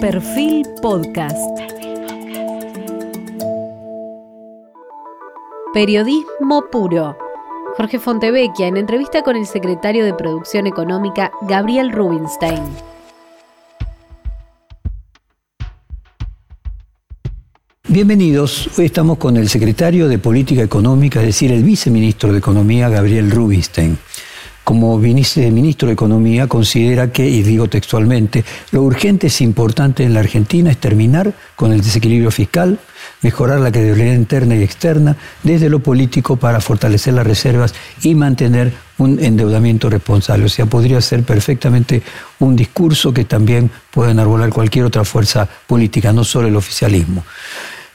[0.00, 1.36] Perfil Podcast.
[5.74, 7.18] Periodismo puro.
[7.76, 12.62] Jorge Fontevecchia en entrevista con el secretario de Producción Económica Gabriel Rubinstein.
[17.88, 18.78] Bienvenidos.
[18.78, 23.32] Hoy estamos con el secretario de Política Económica, es decir, el viceministro de Economía, Gabriel
[23.32, 23.98] Rubinstein
[24.68, 30.20] como viceministro de Economía, considera que, y digo textualmente, lo urgente es importante en la
[30.20, 32.78] Argentina es terminar con el desequilibrio fiscal,
[33.22, 38.74] mejorar la credibilidad interna y externa desde lo político para fortalecer las reservas y mantener
[38.98, 40.44] un endeudamiento responsable.
[40.44, 42.02] O sea, podría ser perfectamente
[42.38, 47.24] un discurso que también puede enarbolar cualquier otra fuerza política, no solo el oficialismo.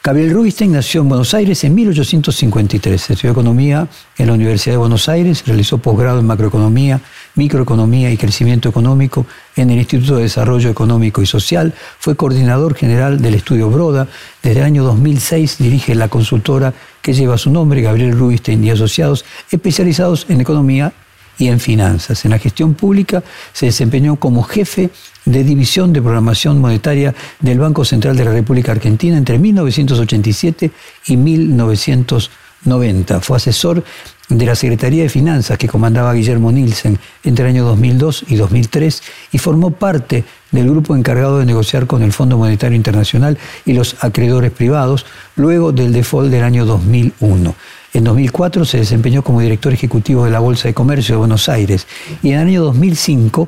[0.05, 3.11] Gabriel Rubinstein nació en Buenos Aires en 1853.
[3.11, 6.99] Estudió economía en la Universidad de Buenos Aires, realizó posgrado en macroeconomía,
[7.35, 11.73] microeconomía y crecimiento económico en el Instituto de Desarrollo Económico y Social.
[11.99, 14.09] Fue coordinador general del estudio Broda.
[14.41, 19.23] Desde el año 2006 dirige la consultora que lleva su nombre, Gabriel Rubinstein y Asociados,
[19.51, 20.91] especializados en economía
[21.37, 22.25] y en finanzas.
[22.25, 24.89] En la gestión pública se desempeñó como jefe
[25.25, 30.71] de División de Programación Monetaria del Banco Central de la República Argentina entre 1987
[31.07, 33.21] y 1990.
[33.21, 33.83] Fue asesor
[34.29, 39.03] de la Secretaría de Finanzas que comandaba Guillermo Nielsen entre el año 2002 y 2003
[39.31, 43.95] y formó parte del grupo encargado de negociar con el Fondo Monetario Internacional y los
[44.01, 47.55] acreedores privados luego del default del año 2001.
[47.93, 51.87] En 2004 se desempeñó como director ejecutivo de la Bolsa de Comercio de Buenos Aires
[52.23, 53.47] y en el año 2005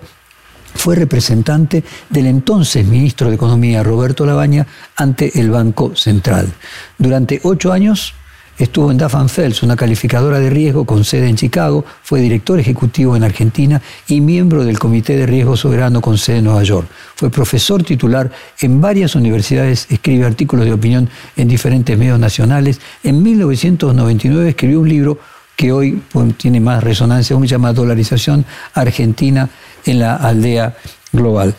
[0.75, 6.53] fue representante del entonces ministro de Economía Roberto Labaña ante el Banco Central.
[6.99, 8.13] Durante ocho años
[8.57, 13.17] Estuvo en Duff Fels, una calificadora de riesgo con sede en Chicago, fue director ejecutivo
[13.17, 16.87] en Argentina y miembro del Comité de Riesgo Soberano con sede en Nueva York.
[17.15, 22.79] Fue profesor titular en varias universidades, escribe artículos de opinión en diferentes medios nacionales.
[23.03, 25.19] En 1999 escribió un libro
[25.57, 29.49] que hoy pues, tiene más resonancia, se llama Dolarización Argentina
[29.85, 30.77] en la aldea
[31.11, 31.53] global.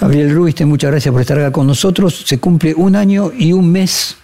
[0.00, 2.22] Gabriel Ruiz, muchas gracias por estar acá con nosotros.
[2.26, 4.16] Se cumple un año y un mes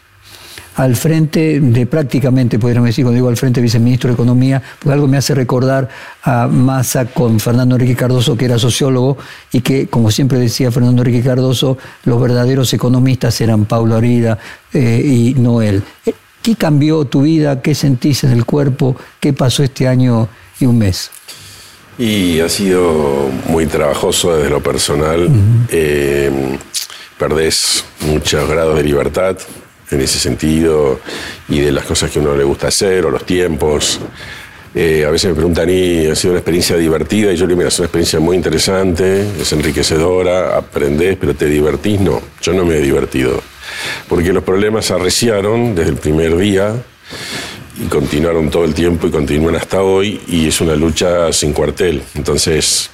[0.78, 5.08] al frente de prácticamente, podríamos decir, cuando digo al frente viceministro de Economía, porque algo
[5.08, 5.88] me hace recordar
[6.22, 9.18] a Massa con Fernando Enrique Cardoso, que era sociólogo,
[9.52, 14.38] y que, como siempre decía Fernando Enrique Cardoso, los verdaderos economistas eran Paulo Arida
[14.72, 15.82] eh, y Noel.
[16.06, 16.12] Eh,
[16.42, 17.60] ¿Qué cambió tu vida?
[17.60, 18.94] ¿Qué sentís en el cuerpo?
[19.18, 20.28] ¿Qué pasó este año
[20.60, 21.10] y un mes?
[21.98, 25.28] Y ha sido muy trabajoso desde lo personal.
[25.70, 26.30] Eh,
[27.18, 29.36] perdés muchos grados de libertad,
[29.90, 31.00] en ese sentido
[31.48, 34.00] y de las cosas que a uno le gusta hacer o los tiempos.
[34.74, 37.32] Eh, a veces me preguntan, ¿y ha sido una experiencia divertida?
[37.32, 41.46] Y yo le digo, mira, es una experiencia muy interesante, es enriquecedora, aprendés, pero te
[41.46, 42.00] divertís.
[42.00, 43.42] No, yo no me he divertido.
[44.08, 46.74] Porque los problemas arreciaron desde el primer día
[47.80, 52.02] y continuaron todo el tiempo y continúan hasta hoy y es una lucha sin cuartel.
[52.14, 52.90] Entonces,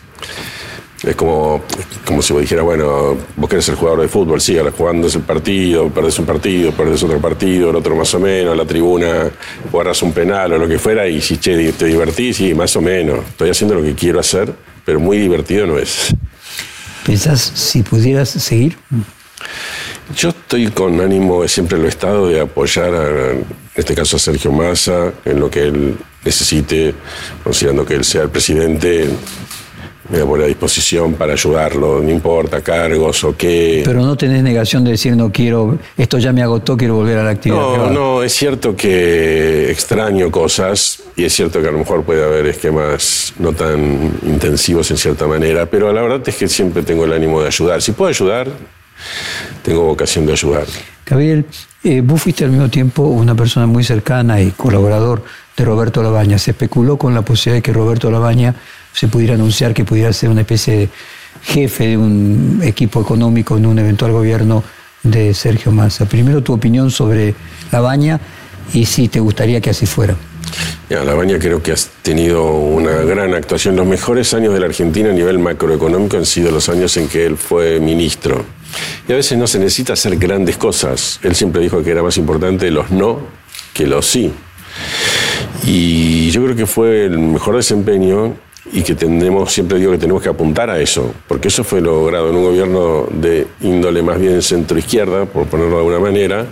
[1.07, 1.63] es como,
[2.05, 5.21] como si vos dijera, bueno, vos querés ser jugador de fútbol, sí, ahora jugando ese
[5.21, 9.31] partido, perdés un partido, perdés otro partido, el otro más o menos, la tribuna,
[9.71, 12.81] o un penal o lo que fuera, y si che, te divertís, sí, más o
[12.81, 13.21] menos.
[13.29, 14.53] Estoy haciendo lo que quiero hacer,
[14.85, 16.15] pero muy divertido no es.
[17.07, 18.77] ¿Pensás si pudieras seguir?
[20.17, 23.45] Yo estoy con ánimo, siempre lo he estado, de apoyar, en
[23.75, 26.95] este caso a Sergio Massa, en lo que él necesite,
[27.43, 29.09] considerando que él sea el presidente
[30.15, 33.83] me voy a disposición para ayudarlo, no importa, cargos o qué.
[33.85, 37.25] Pero no tenés negación de decir no quiero, esto ya me agotó, quiero volver a
[37.25, 37.61] la actividad.
[37.61, 42.25] No, no, es cierto que extraño cosas y es cierto que a lo mejor puede
[42.25, 47.05] haber esquemas no tan intensivos en cierta manera, pero la verdad es que siempre tengo
[47.05, 47.83] el ánimo de ayudar.
[47.83, 48.49] Si puedo ayudar,
[49.63, 50.65] tengo vocación de ayudar.
[51.07, 51.45] Gabriel,
[51.83, 55.23] eh, vos fuiste al mismo tiempo una persona muy cercana y colaborador
[55.57, 56.39] de Roberto Labaña.
[56.39, 58.55] Se especuló con la posibilidad de que Roberto Labaña
[58.95, 60.89] se pudiera anunciar que pudiera ser una especie de
[61.43, 64.63] jefe de un equipo económico en un eventual gobierno
[65.03, 66.07] de Sergio Massa.
[66.07, 67.35] Primero tu opinión sobre
[67.71, 68.21] Labaña
[68.73, 70.17] y si te gustaría que así fuera.
[70.89, 73.77] Ya, Labaña creo que has tenido una gran actuación.
[73.77, 77.27] Los mejores años de la Argentina a nivel macroeconómico han sido los años en que
[77.27, 78.45] él fue ministro.
[79.09, 81.19] Y a veces no se necesita hacer grandes cosas.
[81.23, 83.21] Él siempre dijo que era más importante los no
[83.73, 84.33] que los sí.
[85.65, 88.37] Y yo creo que fue el mejor desempeño
[88.73, 92.31] y que tenemos, siempre digo que tenemos que apuntar a eso, porque eso fue logrado
[92.31, 96.47] en un gobierno de índole más bien centro-izquierda, por ponerlo de alguna manera,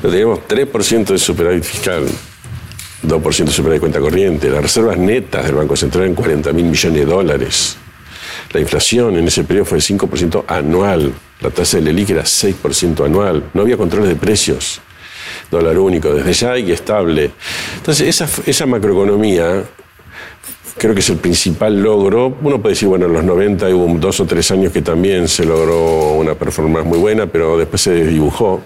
[0.00, 2.04] tenemos 3% de superávit fiscal,
[3.02, 6.66] 2% de superávit de cuenta corriente, las reservas netas del Banco Central en 40 mil
[6.66, 7.76] millones de dólares.
[8.52, 11.12] La inflación en ese periodo fue de 5% anual.
[11.40, 13.50] La tasa del ELIC era 6% anual.
[13.52, 14.80] No había controles de precios.
[15.50, 17.32] Dólar único desde ya y estable.
[17.76, 19.64] Entonces, esa, esa macroeconomía
[20.76, 22.36] creo que es el principal logro.
[22.42, 25.44] Uno puede decir, bueno, en los 90 hubo dos o tres años que también se
[25.44, 28.62] logró una performance muy buena, pero después se desdibujó.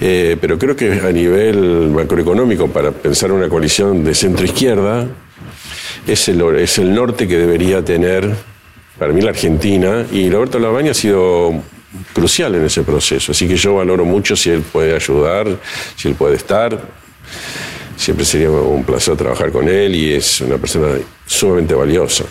[0.00, 5.06] Eh, pero creo que a nivel macroeconómico, para pensar una coalición de centro-izquierda,
[6.06, 8.34] es el, es el norte que debería tener,
[8.98, 10.04] para mí, la Argentina.
[10.12, 11.62] Y Roberto Labaña ha sido
[12.12, 13.32] crucial en ese proceso.
[13.32, 15.46] Así que yo valoro mucho si él puede ayudar,
[15.96, 16.78] si él puede estar.
[17.96, 20.88] Siempre sería un placer trabajar con él y es una persona
[21.26, 22.24] sumamente valiosa.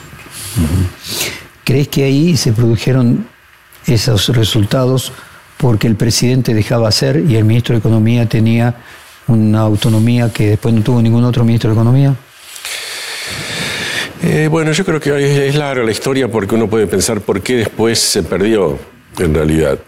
[1.63, 3.27] ¿Crees que ahí se produjeron
[3.85, 5.11] esos resultados?
[5.63, 8.75] porque el presidente dejaba hacer y el ministro de Economía tenía
[9.27, 12.13] una autonomía que después no tuvo ningún otro ministro de Economía?
[14.21, 17.55] Eh, bueno, yo creo que es larga la historia porque uno puede pensar por qué
[17.55, 18.77] después se perdió,
[19.17, 19.79] en realidad.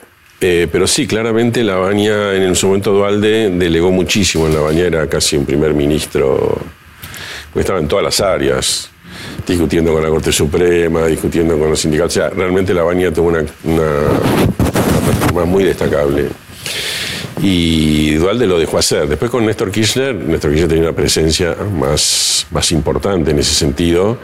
[0.41, 4.47] Eh, pero sí, claramente la Baña, en su momento Dualde delegó muchísimo.
[4.47, 6.59] En la Baña era casi un primer ministro,
[7.51, 8.89] porque estaba en todas las áreas,
[9.47, 12.17] discutiendo con la Corte Suprema, discutiendo con los sindicatos.
[12.17, 13.45] O sea, realmente la Baña tuvo una
[15.45, 16.29] muy destacable.
[17.41, 19.07] Y Dualde lo dejó hacer.
[19.07, 24.17] Después con Néstor Kirchner, Néstor Kirchner tenía una presencia más, más importante en ese sentido,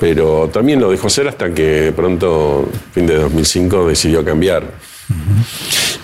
[0.00, 4.64] pero también lo dejó hacer hasta que pronto, fin de 2005, decidió cambiar.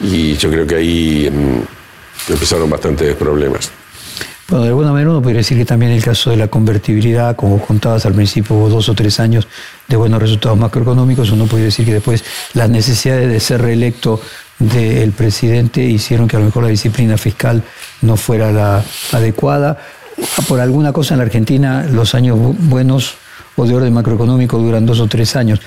[0.02, 3.70] Y yo creo que ahí mm, empezaron bastantes problemas.
[4.48, 7.58] Bueno, de alguna manera uno podría decir que también el caso de la convertibilidad, como
[7.58, 9.48] contabas al principio, hubo dos o tres años
[9.88, 12.22] de buenos resultados macroeconómicos, uno podría decir que después
[12.52, 14.20] las necesidades de ser reelecto
[14.58, 17.62] del presidente hicieron que a lo mejor la disciplina fiscal
[18.02, 19.78] no fuera la adecuada.
[20.46, 23.14] Por alguna cosa en la Argentina los años buenos
[23.56, 25.60] o de orden macroeconómico duran dos o tres años.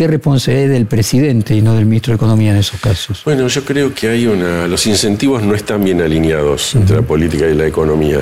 [0.00, 3.20] ¿Qué responsabilidad es del presidente y no del ministro de Economía en esos casos?
[3.22, 4.66] Bueno, yo creo que hay una.
[4.66, 8.20] Los incentivos no están bien alineados entre la política y la economía.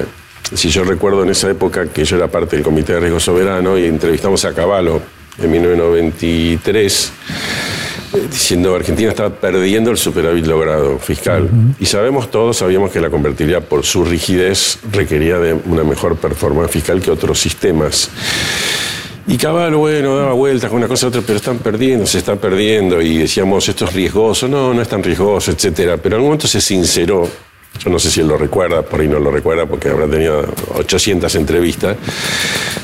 [0.52, 3.78] Si yo recuerdo en esa época que yo era parte del Comité de Riesgo Soberano
[3.78, 5.00] y entrevistamos a Caballo
[5.40, 7.12] en 1993
[8.12, 11.48] eh, diciendo que Argentina estaba perdiendo el superávit logrado fiscal.
[11.78, 16.72] Y sabemos todos, sabíamos que la convertibilidad por su rigidez requería de una mejor performance
[16.72, 18.10] fiscal que otros sistemas.
[19.30, 22.38] Y Caballo, bueno, daba vueltas con una cosa y otra, pero están perdiendo, se están
[22.38, 23.02] perdiendo.
[23.02, 24.48] Y decíamos, esto es riesgoso.
[24.48, 25.98] No, no es tan riesgoso, etcétera.
[25.98, 27.28] Pero en algún momento se sinceró.
[27.78, 30.46] Yo no sé si él lo recuerda, por ahí no lo recuerda porque habrá tenido
[30.76, 31.98] 800 entrevistas.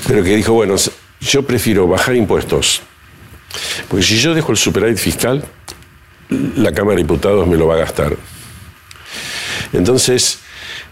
[0.06, 0.76] Pero que dijo, bueno,
[1.22, 2.82] yo prefiero bajar impuestos.
[3.88, 5.42] Porque si yo dejo el superávit fiscal,
[6.28, 8.14] la Cámara de Diputados me lo va a gastar.
[9.72, 10.40] Entonces,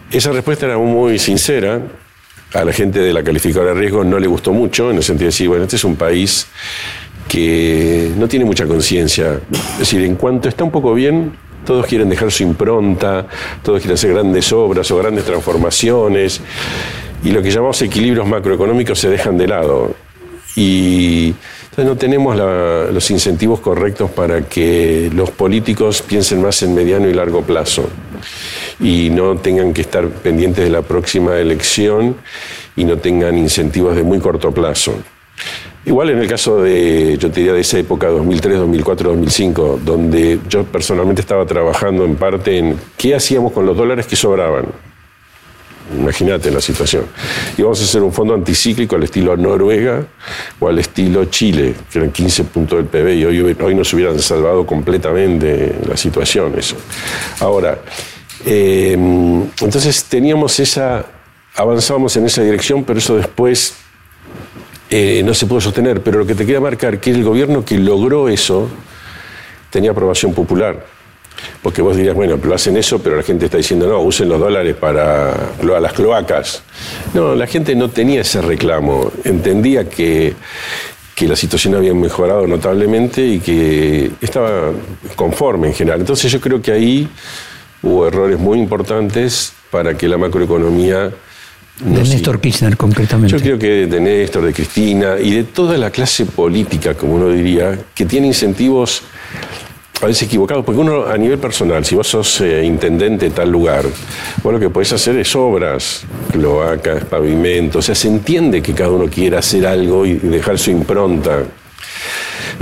[0.09, 1.79] esa respuesta era muy sincera
[2.53, 5.25] a la gente de la calificadora de riesgo no le gustó mucho, en el sentido
[5.25, 6.47] de decir, bueno, este es un país
[7.27, 9.39] que no tiene mucha conciencia.
[9.73, 11.33] Es decir, en cuanto está un poco bien,
[11.65, 13.25] todos quieren dejar su impronta,
[13.63, 16.41] todos quieren hacer grandes obras o grandes transformaciones,
[17.23, 19.95] y lo que llamamos equilibrios macroeconómicos se dejan de lado.
[20.55, 21.33] Y
[21.63, 27.13] entonces no tenemos los incentivos correctos para que los políticos piensen más en mediano y
[27.13, 27.89] largo plazo
[28.79, 32.15] y no tengan que estar pendientes de la próxima elección
[32.75, 34.95] y no tengan incentivos de muy corto plazo.
[35.85, 40.39] Igual en el caso de, yo te diría, de esa época, 2003, 2004, 2005, donde
[40.47, 44.67] yo personalmente estaba trabajando en parte en qué hacíamos con los dólares que sobraban.
[45.99, 47.05] Imagínate la situación.
[47.57, 50.05] Y a hacer un fondo anticíclico al estilo Noruega
[50.59, 54.17] o al estilo Chile, que eran 15 puntos del PB y hoy, hoy nos hubieran
[54.19, 56.57] salvado completamente la situación.
[56.57, 56.77] Eso.
[57.41, 57.79] Ahora,
[58.45, 61.05] eh, entonces teníamos esa,
[61.55, 63.75] avanzábamos en esa dirección, pero eso después
[64.89, 66.01] eh, no se pudo sostener.
[66.01, 68.69] Pero lo que te quería marcar, que el gobierno que logró eso
[69.69, 70.85] tenía aprobación popular.
[71.61, 74.39] Porque vos dirías, bueno, pero hacen eso, pero la gente está diciendo, no, usen los
[74.39, 76.63] dólares para las cloacas.
[77.13, 79.11] No, la gente no tenía ese reclamo.
[79.23, 80.33] Entendía que,
[81.15, 84.71] que la situación había mejorado notablemente y que estaba
[85.15, 86.01] conforme en general.
[86.01, 87.09] Entonces yo creo que ahí
[87.83, 91.11] hubo errores muy importantes para que la macroeconomía...
[91.79, 93.37] de Néstor Kirchner, concretamente.
[93.37, 97.29] Yo creo que de Néstor, de Cristina y de toda la clase política, como uno
[97.29, 99.03] diría, que tiene incentivos
[100.01, 103.49] a veces equivocados, porque uno a nivel personal, si vos sos eh, intendente de tal
[103.49, 103.85] lugar,
[104.43, 108.89] vos lo que podés hacer es obras, cloacas, pavimentos, o sea, se entiende que cada
[108.91, 111.43] uno quiera hacer algo y dejar su impronta.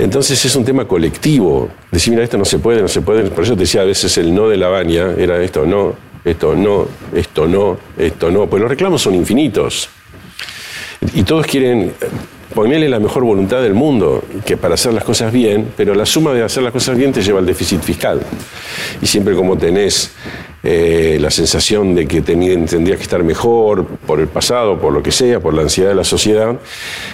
[0.02, 1.68] Entonces es un tema colectivo.
[1.92, 3.30] Decir, mira, esto no se puede, no se puede.
[3.30, 5.94] Por eso te decía a veces el no de la baña era esto no,
[6.24, 8.48] esto no, esto no, esto no.
[8.48, 9.88] Pues los reclamos son infinitos.
[11.14, 11.92] Y todos quieren
[12.52, 16.32] ponele la mejor voluntad del mundo que para hacer las cosas bien, pero la suma
[16.32, 18.20] de hacer las cosas bien te lleva al déficit fiscal.
[19.00, 20.10] Y siempre como tenés
[20.64, 25.12] eh, la sensación de que tendrías que estar mejor por el pasado, por lo que
[25.12, 26.56] sea, por la ansiedad de la sociedad,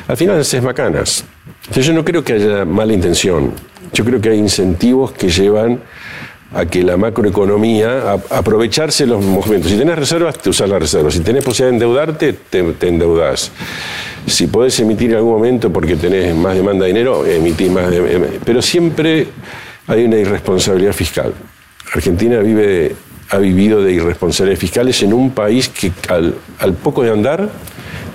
[0.08, 1.24] al final haces macanas.
[1.72, 3.52] Yo no creo que haya mala intención.
[3.92, 5.80] Yo creo que hay incentivos que llevan
[6.54, 9.70] a que la macroeconomía, a aprovecharse los momentos.
[9.70, 11.14] Si tenés reservas, te usas las reservas.
[11.14, 13.52] Si tenés posibilidad de endeudarte, te, endeudas.
[14.26, 17.90] Si podés emitir en algún momento porque tenés más demanda de dinero, emitís más.
[17.90, 19.28] De, pero siempre
[19.86, 21.34] hay una irresponsabilidad fiscal.
[21.94, 22.94] Argentina vive,
[23.30, 27.50] ha vivido de irresponsabilidades fiscales en un país que al poco de andar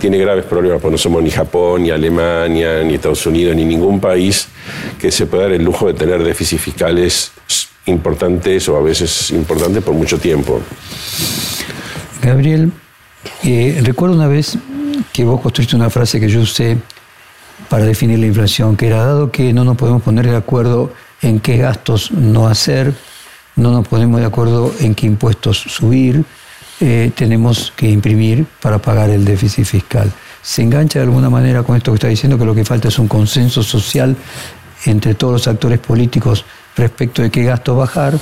[0.04, 4.02] tiene graves problemas, porque no somos ni Japón, ni Alemania, ni Estados Unidos, ni ningún
[4.02, 4.50] país
[5.00, 7.32] que se pueda dar el lujo de tener déficits fiscales
[7.86, 10.60] importantes o a veces importantes por mucho tiempo.
[12.22, 12.74] Gabriel,
[13.44, 14.58] eh, recuerdo una vez
[15.14, 16.78] que vos construiste una frase que yo usé
[17.70, 20.92] para definir la inflación, que era dado que no nos podemos poner de acuerdo
[21.22, 22.94] en qué gastos no hacer,
[23.56, 26.26] no nos ponemos de acuerdo en qué impuestos subir,
[26.86, 30.12] eh, tenemos que imprimir para pagar el déficit fiscal.
[30.42, 33.00] ¿Se engancha de alguna manera con esto que está diciendo que lo que falta es
[33.00, 34.18] un consenso social
[34.84, 36.44] entre todos los actores políticos
[36.76, 38.20] respecto de qué gastos bajar,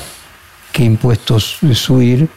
[0.72, 2.30] qué impuestos subir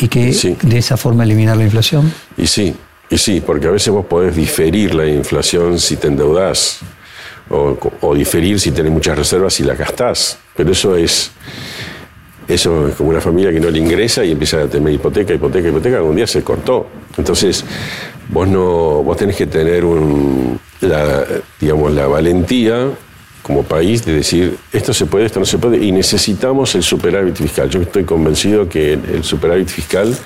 [0.00, 2.10] y que de esa forma eliminar la inflación?
[2.38, 2.74] Y sí,
[3.10, 6.78] y sí, porque a veces vos podés diferir la inflación si te endeudás,
[7.50, 11.32] o, diferir si tenés muchas reservas y las gastás, pero eso es...
[12.48, 15.68] Eso es como una familia que no le ingresa y empieza a tener hipoteca, hipoteca,
[15.68, 16.86] hipoteca, algún día se cortó.
[17.16, 17.64] Entonces,
[18.28, 21.24] vos no, vos tenés que tener un, la,
[21.60, 22.88] digamos, la valentía
[23.42, 27.36] como país de decir esto se puede, esto no se puede, y necesitamos el superávit
[27.36, 27.70] fiscal.
[27.70, 30.16] Yo estoy convencido que el superávit fiscal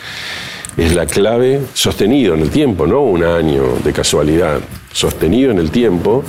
[0.77, 4.61] es la clave sostenido en el tiempo, no un año de casualidad,
[4.93, 6.25] sostenido en el tiempo,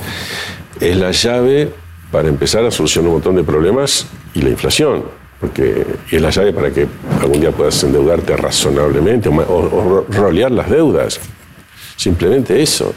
[0.80, 1.70] es la llave
[2.12, 5.04] para empezar a solucionar un montón de problemas y la inflación,
[5.42, 6.88] porque es la llave para que
[7.20, 11.20] algún día puedas endeudarte razonablemente o, rolear las deudas.
[11.96, 12.94] Simplemente eso.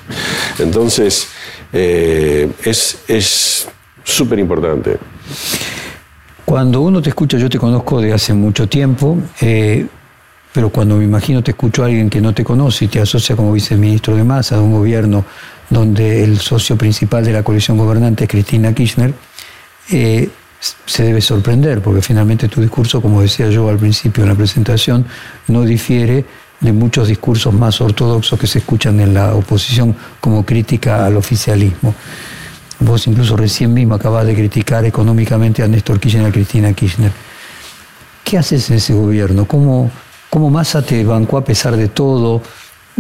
[0.59, 1.29] Entonces,
[1.73, 3.69] eh, es, es
[4.05, 4.99] súper importante.
[6.45, 9.87] Cuando uno te escucha, yo te conozco de hace mucho tiempo, eh,
[10.53, 13.35] pero cuando me imagino te escucho a alguien que no te conoce y te asocia
[13.35, 15.25] como viceministro de masa de un gobierno
[15.71, 19.15] donde el socio principal de la coalición gobernante es Cristina Kirchner,
[19.91, 20.29] eh,
[20.87, 25.04] se debe sorprender, porque finalmente tu discurso, como decía yo al principio en la presentación,
[25.49, 26.25] no difiere
[26.61, 31.94] de muchos discursos más ortodoxos que se escuchan en la oposición como crítica al oficialismo.
[32.80, 37.12] Vos incluso recién mismo acabas de criticar económicamente a Néstor Kirchner y a Cristina Kirchner.
[38.25, 39.47] ¿Qué haces en ese gobierno?
[39.47, 39.90] ¿Cómo,
[40.30, 42.40] cómo Massa te bancó a pesar de todo?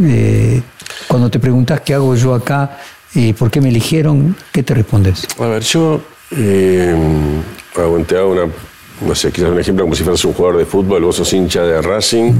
[0.02, 0.60] Eh,
[1.08, 2.78] cuando te preguntas qué hago yo acá
[3.14, 5.26] y por qué me eligieron, ¿qué te respondes?
[5.38, 6.94] A ver, yo eh,
[7.76, 8.48] aguanté una
[9.00, 11.62] no sé, quizás un ejemplo como si fueras un jugador de fútbol, vos sos hincha
[11.62, 12.32] de Racing,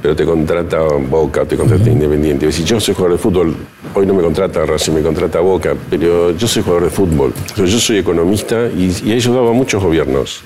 [0.00, 2.50] pero te contrata Boca, te contrata Independiente.
[2.50, 3.56] Si yo soy jugador de fútbol,
[3.94, 7.32] hoy no me contrata Racing, me contrata Boca, pero yo soy jugador de fútbol.
[7.56, 10.42] Yo soy economista y he ayudado a muchos gobiernos,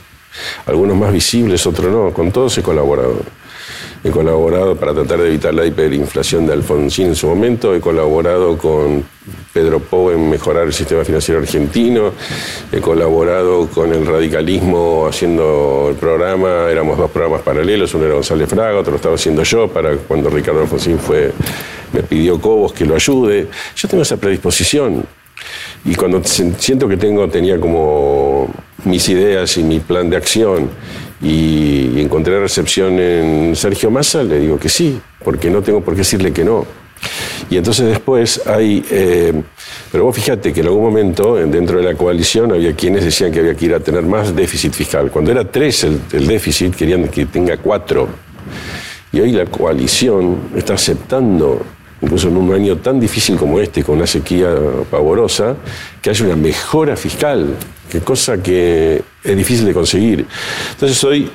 [0.66, 3.22] algunos más visibles, otros no, con todos he colaborado.
[4.06, 7.74] He colaborado para tratar de evitar la hiperinflación de Alfonsín en su momento.
[7.74, 9.04] He colaborado con
[9.52, 12.12] Pedro Pou en mejorar el sistema financiero argentino.
[12.70, 16.70] He colaborado con el radicalismo haciendo el programa.
[16.70, 17.92] Éramos dos programas paralelos.
[17.94, 21.32] Uno era González Fraga, otro lo estaba haciendo yo para cuando Ricardo Alfonsín fue,
[21.92, 23.48] me pidió Cobos que lo ayude.
[23.74, 25.04] Yo tengo esa predisposición.
[25.84, 30.70] Y cuando siento que tengo, tenía como mis ideas y mi plan de acción
[31.22, 35.98] y encontré recepción en Sergio Massa, le digo que sí, porque no tengo por qué
[35.98, 36.66] decirle que no.
[37.50, 39.32] Y entonces después hay, eh,
[39.92, 43.40] pero vos fíjate que en algún momento dentro de la coalición había quienes decían que
[43.40, 45.10] había que ir a tener más déficit fiscal.
[45.10, 48.08] Cuando era tres el, el déficit, querían que tenga cuatro.
[49.12, 51.62] Y hoy la coalición está aceptando
[52.00, 54.54] incluso en un año tan difícil como este, con una sequía
[54.90, 55.56] pavorosa,
[56.02, 57.54] que haya una mejora fiscal,
[57.90, 60.26] que cosa que es difícil de conseguir.
[60.72, 61.30] Entonces hoy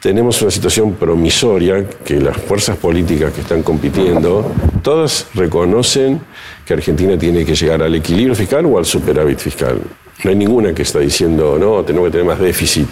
[0.00, 4.50] tenemos una situación promisoria que las fuerzas políticas que están compitiendo,
[4.82, 6.20] todas reconocen
[6.64, 9.78] que Argentina tiene que llegar al equilibrio fiscal o al superávit fiscal.
[10.24, 12.88] No hay ninguna que está diciendo, no, tenemos que tener más déficit.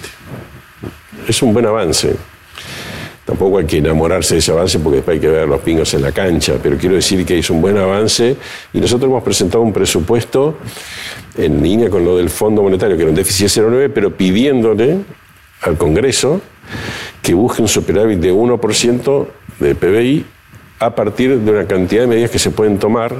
[1.27, 2.15] Es un buen avance.
[3.29, 6.01] Tampoco hay que enamorarse de ese avance porque después hay que ver los pingos en
[6.01, 8.35] la cancha, pero quiero decir que es un buen avance
[8.73, 10.57] y nosotros hemos presentado un presupuesto
[11.37, 15.01] en línea con lo del Fondo Monetario, que era un déficit de 0,9, pero pidiéndole
[15.61, 16.41] al Congreso
[17.21, 19.27] que busque un superávit de 1%
[19.61, 20.25] de PBI
[20.79, 23.15] a partir de una cantidad de medidas que se pueden tomar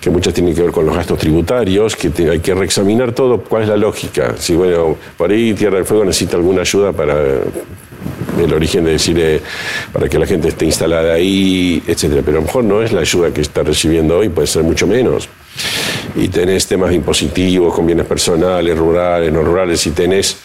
[0.00, 3.62] que muchas tienen que ver con los gastos tributarios, que hay que reexaminar todo, cuál
[3.62, 4.34] es la lógica.
[4.36, 7.14] Si, bueno, por ahí Tierra del Fuego necesita alguna ayuda para
[8.40, 9.42] el origen de decir
[9.92, 12.22] para que la gente esté instalada ahí, etcétera.
[12.24, 14.86] Pero a lo mejor no es la ayuda que está recibiendo hoy, puede ser mucho
[14.86, 15.28] menos.
[16.14, 20.38] Y tenés temas impositivos con bienes personales, rurales, no rurales, y tenés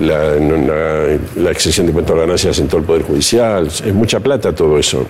[0.00, 3.66] la, exención de impuestos a ganancias en todo el Poder Judicial.
[3.66, 5.06] Es mucha plata todo eso.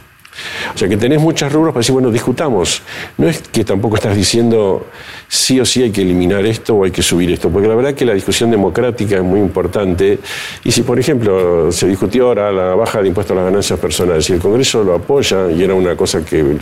[0.75, 2.83] O sea que tenés muchas rubros para decir, bueno, discutamos.
[3.17, 4.87] No es que tampoco estás diciendo
[5.29, 7.95] sí o sí hay que eliminar esto o hay que subir esto, porque la verdad
[7.95, 10.19] que la discusión democrática es muy importante.
[10.65, 14.29] Y si, por ejemplo, se discutió ahora la baja de impuestos a las ganancias personales
[14.31, 16.57] y el Congreso lo apoya, y era una cosa que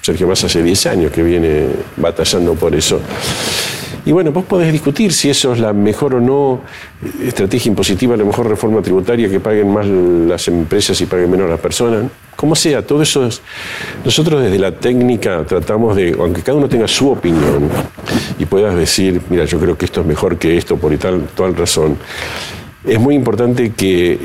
[0.00, 1.66] Sergio Massa hace 10 años que viene
[1.96, 3.00] batallando por eso.
[4.08, 6.62] Y bueno, vos podés discutir si eso es la mejor o no
[7.22, 11.60] estrategia impositiva, la mejor reforma tributaria, que paguen más las empresas y paguen menos las
[11.60, 12.04] personas.
[12.34, 13.42] Como sea, todo eso es...
[14.06, 17.68] Nosotros desde la técnica tratamos de, aunque cada uno tenga su opinión
[18.38, 21.54] y puedas decir, mira, yo creo que esto es mejor que esto por tal, tal
[21.54, 21.98] razón,
[22.86, 24.20] es muy importante que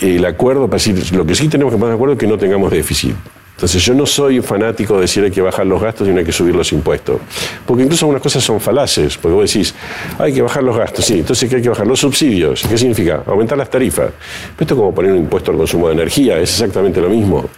[0.00, 2.38] el acuerdo, para decir, lo que sí tenemos que poner de acuerdo es que no
[2.38, 3.14] tengamos déficit.
[3.62, 6.24] Entonces yo no soy fanático de decir hay que bajar los gastos y no hay
[6.24, 7.20] que subir los impuestos.
[7.64, 9.16] Porque incluso algunas cosas son falaces.
[9.16, 9.72] Porque vos decís,
[10.18, 11.86] hay que bajar los gastos, sí, entonces ¿qué hay que bajar?
[11.86, 12.64] Los subsidios.
[12.68, 13.22] ¿Qué significa?
[13.24, 14.10] Aumentar las tarifas.
[14.58, 17.48] esto es como poner un impuesto al consumo de energía, es exactamente lo mismo.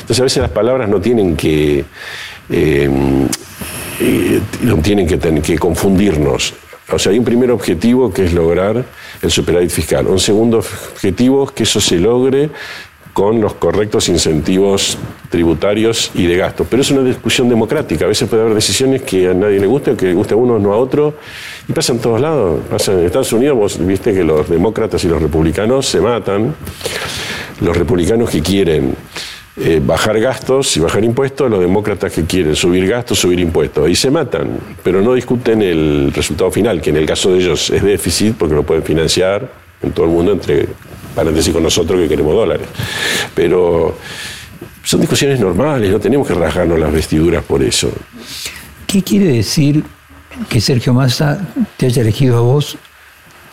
[0.00, 1.84] Entonces a veces las palabras no tienen que...
[2.50, 2.90] Eh,
[4.62, 6.54] no tienen que, que confundirnos.
[6.90, 8.84] O sea, hay un primer objetivo que es lograr
[9.22, 10.08] el superávit fiscal.
[10.08, 12.50] Un segundo objetivo es que eso se logre
[13.12, 14.96] con los correctos incentivos
[15.28, 16.66] tributarios y de gasto.
[16.68, 18.04] Pero es una discusión democrática.
[18.04, 20.72] A veces puede haber decisiones que a nadie le guste, que guste a uno, no
[20.72, 21.14] a otro.
[21.68, 22.60] Y pasa en todos lados.
[22.70, 26.54] Pasa en Estados Unidos, vos viste que los demócratas y los republicanos se matan.
[27.60, 28.94] Los republicanos que quieren
[29.56, 33.88] eh, bajar gastos y bajar impuestos, los demócratas que quieren subir gastos, subir impuestos.
[33.88, 37.68] Y se matan, pero no discuten el resultado final, que en el caso de ellos
[37.68, 39.50] es déficit, porque lo pueden financiar
[39.82, 40.68] en todo el mundo entre
[41.14, 42.66] paréntesis con nosotros que queremos dólares.
[43.34, 43.96] Pero
[44.84, 47.90] son discusiones normales, no tenemos que rasgarnos las vestiduras por eso.
[48.86, 49.84] ¿Qué quiere decir
[50.48, 52.76] que Sergio Massa te haya elegido a vos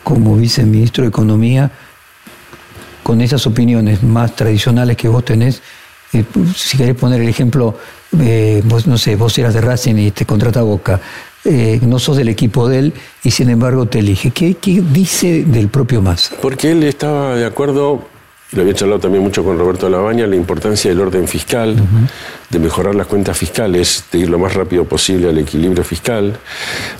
[0.02, 1.70] como viceministro de Economía
[3.02, 5.62] con esas opiniones más tradicionales que vos tenés?
[6.12, 6.24] Eh,
[6.56, 7.78] si querés poner el ejemplo,
[8.20, 11.00] eh, vos, no sé, vos eras de Racing y te contrata Boca.
[11.44, 12.92] Eh, no sos del equipo de él
[13.24, 14.30] y sin embargo te elige.
[14.30, 14.54] ¿Qué,
[14.92, 16.36] dice del propio Massa?
[16.42, 18.04] Porque él estaba de acuerdo,
[18.52, 21.76] lo había charlado también mucho con Roberto Labaña, la importancia del orden fiscal,
[22.50, 26.36] de mejorar las cuentas fiscales, de ir lo más rápido posible al equilibrio fiscal.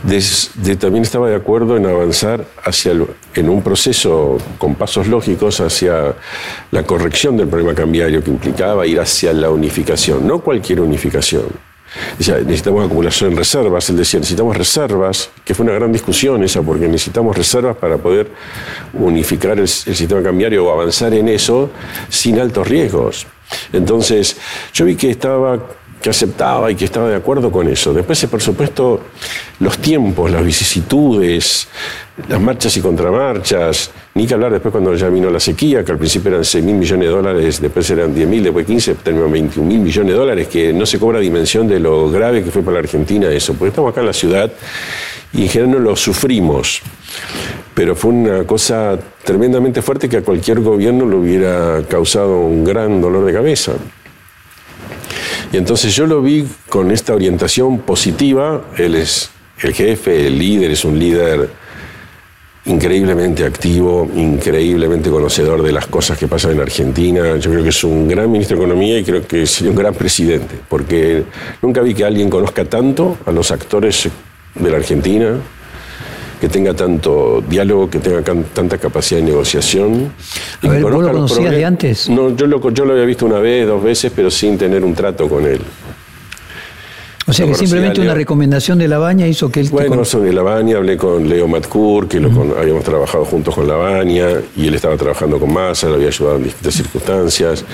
[0.05, 2.92] De, también estaba de acuerdo en avanzar hacia
[3.35, 6.14] en un proceso con pasos lógicos hacia
[6.70, 11.70] la corrección del problema cambiario que implicaba ir hacia la unificación, no cualquier unificación
[12.18, 13.88] necesitamos acumulación en reservas.
[13.90, 18.31] Él decía, necesitamos reservas, que fue una gran discusión esa, porque necesitamos reservas para poder
[18.94, 21.70] unificar el, sistema cambiario o avanzar en eso
[22.09, 23.26] sin altos riesgos.
[23.72, 24.37] Entonces,
[24.72, 25.59] yo vi que estaba
[26.00, 27.92] que aceptaba y que estaba de acuerdo con eso.
[27.92, 29.00] Después, por supuesto,
[29.59, 31.68] los tiempos, las vicisitudes,
[32.26, 35.99] las marchas y contramarchas, ni que hablar después cuando ya vino la sequía, que al
[35.99, 39.68] principio eran 6 mil millones de dólares, después eran 10 mil, después 15, terminó 21
[39.68, 42.75] mil millones de dólares, que no se cobra dimensión de lo grave que fue para
[42.75, 44.51] la Argentina eso, porque estamos acá en la ciudad
[45.33, 46.83] y en general no lo sufrimos.
[47.73, 53.01] Pero fue una cosa tremendamente fuerte que a cualquier gobierno le hubiera causado un gran
[53.01, 53.73] dolor de cabeza.
[55.53, 59.31] Y entonces yo lo vi con esta orientación positiva, él es
[59.62, 61.49] el jefe, el líder, es un líder
[62.66, 67.37] increíblemente activo, increíblemente conocedor de las cosas que pasan en Argentina.
[67.37, 69.94] Yo creo que es un gran ministro de Economía y creo que sería un gran
[69.94, 71.25] presidente, porque
[71.62, 74.09] nunca vi que alguien conozca tanto a los actores
[74.55, 75.37] de la Argentina,
[76.40, 80.11] que tenga tanto diálogo, que tenga tanta capacidad de negociación.
[80.62, 82.09] A ver, ¿vos lo conocías de antes?
[82.09, 84.94] No, yo lo, yo lo había visto una vez, dos veces, pero sin tener un
[84.94, 85.61] trato con él.
[87.31, 89.69] O sea que simplemente una recomendación de Labaña hizo que él...
[89.71, 94.66] Bueno, de Labaña hablé con Leo Matkur, que lo habíamos trabajado juntos con Labaña, y
[94.66, 97.64] él estaba trabajando con Massa, lo había ayudado en distintas circunstancias,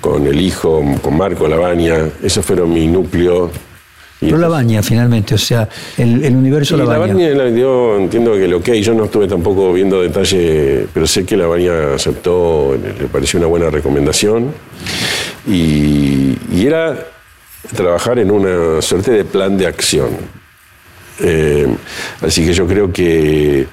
[0.00, 2.08] con el hijo, con Marco Labaña.
[2.22, 3.50] Esos fueron mi núcleo
[4.20, 7.14] pero Labaña, finalmente, o sea, el, universo Labaña.
[7.14, 11.36] Labaña, yo entiendo que lo que yo no estuve tampoco viendo detalle, pero sé que
[11.36, 14.52] Labaña aceptó, le pareció una buena recomendación.
[15.46, 16.96] Y, y era
[17.74, 20.10] trabajar en una suerte de plan de acción.
[21.20, 21.66] Eh,
[22.20, 23.66] así que yo creo que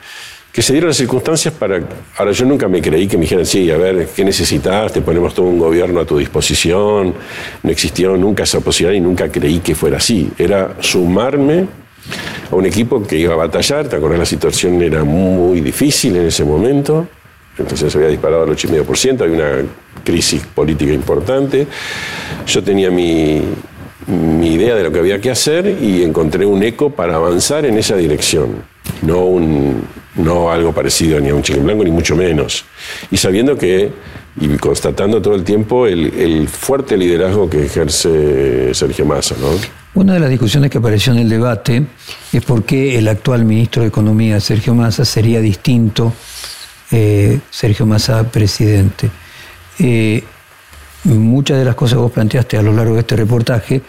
[0.52, 1.80] que se dieron las circunstancias para...
[2.18, 4.92] Ahora, yo nunca me creí que me dijeran, sí, a ver, ¿qué necesitas?
[4.92, 7.14] Te ponemos todo un gobierno a tu disposición.
[7.64, 10.30] No existió nunca esa posibilidad y nunca creí que fuera así.
[10.38, 11.68] Era sumarme
[12.52, 13.88] a un equipo que iba a batallar.
[13.88, 14.20] ¿Te acuerdas?
[14.20, 17.08] La situación era muy difícil en ese momento.
[17.58, 19.52] Entonces se había disparado al 8,5%, hay una
[20.04, 21.68] crisis política importante.
[22.46, 23.42] Yo tenía mi,
[24.08, 27.78] mi idea de lo que había que hacer y encontré un eco para avanzar en
[27.78, 28.64] esa dirección.
[29.02, 29.84] No, un,
[30.16, 32.66] no algo parecido ni a un chicken blanco, ni mucho menos.
[33.12, 33.92] Y sabiendo que,
[34.40, 39.36] y constatando todo el tiempo, el, fuerte liderazgo que ejerce Sergio Massa.
[39.40, 39.50] ¿no?
[39.94, 41.84] Una de las discusiones que apareció en el debate
[42.32, 46.14] es por qué el actual ministro de Economía, Sergio Massa, sería distinto,
[46.92, 49.10] eh, Sergio Massa, presidente.
[49.80, 50.24] Eh,
[51.04, 53.82] muchas de las cosas que vos planteaste a lo largo de este reportaje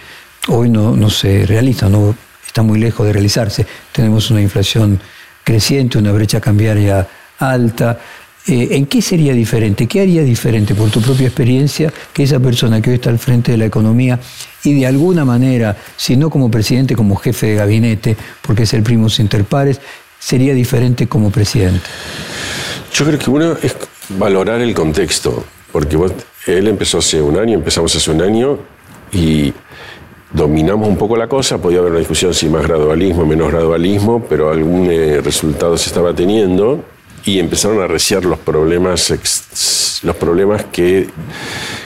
[0.48, 3.66] hoy no, se realizan, no está muy lejos de realizarse.
[3.92, 5.00] Tenemos una inflación
[5.44, 7.06] creciente, una brecha cambiaria
[7.38, 7.98] alta.
[8.46, 9.86] Eh, ¿En qué sería diferente?
[9.86, 13.52] ¿Qué haría diferente por tu propia experiencia que esa persona que hoy está al frente
[13.52, 14.18] de la economía
[14.64, 18.82] y de alguna manera, si no como presidente, como jefe de gabinete, porque es el
[18.82, 19.80] primus inter pares,
[20.18, 21.86] sería diferente como presidente?
[22.92, 23.76] Yo creo que uno es
[24.08, 25.96] valorar el contexto, porque
[26.46, 28.58] él empezó hace un año, empezamos hace un año
[29.12, 29.52] y
[30.32, 34.50] dominamos un poco la cosa, podía haber una discusión si más gradualismo, menos gradualismo, pero
[34.50, 36.84] algún eh, resultado se estaba teniendo
[37.24, 39.10] y empezaron a reciar los problemas,
[40.02, 41.08] los problemas que,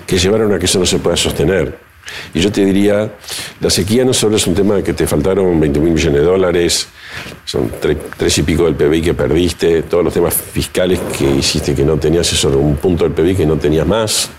[0.07, 1.87] que llevaron a que eso no se pueda sostener.
[2.33, 3.13] Y yo te diría,
[3.61, 6.27] la sequía no solo es un tema de que te faltaron 20 mil millones de
[6.27, 6.89] dólares,
[7.45, 11.85] son tres, y pico del PBI que perdiste, todos los temas fiscales que hiciste que
[11.85, 14.31] no tenías, eso un punto del PBI que no tenías más.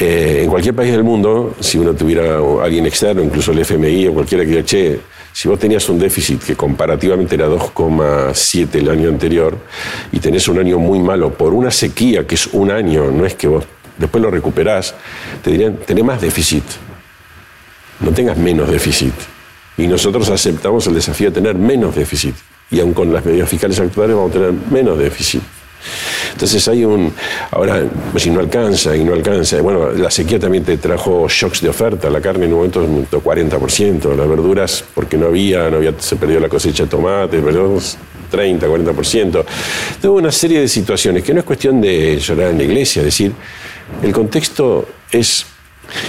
[0.00, 4.14] Eh, en cualquier país del mundo, si uno tuviera alguien externo, incluso el FMI o
[4.14, 5.00] cualquiera que diga, che,
[5.32, 9.56] si vos tenías un déficit que comparativamente era 2,7 el año anterior
[10.12, 13.34] y tenés un año muy malo por una sequía que es un año, no es
[13.34, 13.64] que vos
[13.96, 14.94] después lo recuperás,
[15.42, 16.64] te dirían, tenés más déficit,
[18.00, 19.14] no tengas menos déficit.
[19.76, 22.34] Y nosotros aceptamos el desafío de tener menos déficit.
[22.70, 25.42] Y aun con las medidas fiscales actuales vamos a tener menos déficit.
[26.32, 27.12] Entonces hay un.
[27.50, 29.60] Ahora, pues, si no alcanza y no alcanza.
[29.60, 32.10] Bueno, la sequía también te trajo shocks de oferta.
[32.10, 36.16] La carne en un momento aumentó 40%, las verduras, porque no había, no había, se
[36.16, 37.96] perdió la cosecha de tomate, perdimos
[38.30, 39.44] 30, 40%.
[40.00, 43.06] Tuvo una serie de situaciones que no es cuestión de llorar en la iglesia, es
[43.06, 43.32] decir,
[44.02, 45.46] el contexto es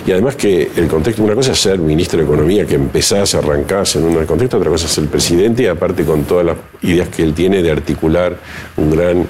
[0.05, 3.95] y además que el contexto, una cosa es ser ministro de Economía, que empezás, arrancás
[3.95, 7.23] en un contexto, otra cosa es el presidente, y aparte con todas las ideas que
[7.23, 8.37] él tiene de articular
[8.77, 9.27] un gran,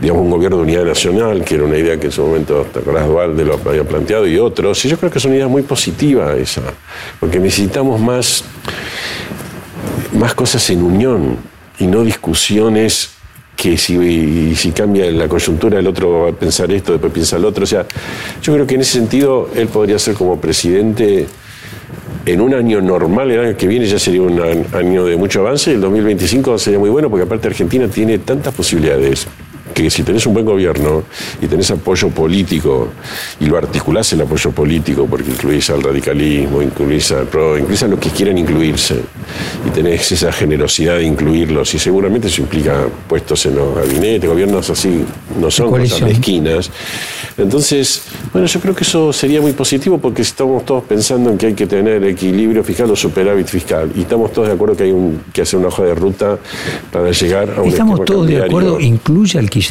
[0.00, 2.80] digamos, un gobierno de unidad nacional, que era una idea que en su momento, te
[2.80, 6.34] acordás, lo había planteado, y otros, y yo creo que es una idea muy positiva
[6.36, 6.62] esa,
[7.18, 8.44] porque necesitamos más,
[10.12, 11.36] más cosas en unión
[11.78, 13.19] y no discusiones
[13.60, 17.64] que si, cambia la coyuntura el otro va a pensar esto, después piensa el otro.
[17.64, 17.84] O sea,
[18.40, 21.26] yo creo que en ese sentido él podría ser como presidente
[22.24, 24.40] en un año normal, el año que viene ya sería un
[24.72, 29.26] año de mucho avance, el 2025 sería muy bueno porque aparte Argentina tiene tantas posibilidades
[29.82, 31.04] que si tenés un buen gobierno
[31.40, 32.88] y tenés apoyo político
[33.40, 37.88] y lo articulás el apoyo político porque incluís al radicalismo, incluís al PRO, incluís a
[37.88, 39.00] los que quieran incluirse
[39.66, 44.70] y tenés esa generosidad de incluirlos y seguramente eso implica puestos en los gabinetes, gobiernos
[44.70, 45.04] así
[45.38, 46.70] no son cosas esquinas.
[47.36, 51.46] Entonces, bueno, yo creo que eso sería muy positivo porque estamos todos pensando en que
[51.46, 54.92] hay que tener equilibrio fiscal o superávit fiscal y estamos todos de acuerdo que hay
[54.92, 56.38] un, que hacer una hoja de ruta
[56.92, 59.69] para llegar a un Estamos todos de acuerdo, incluye al kirchnerismo.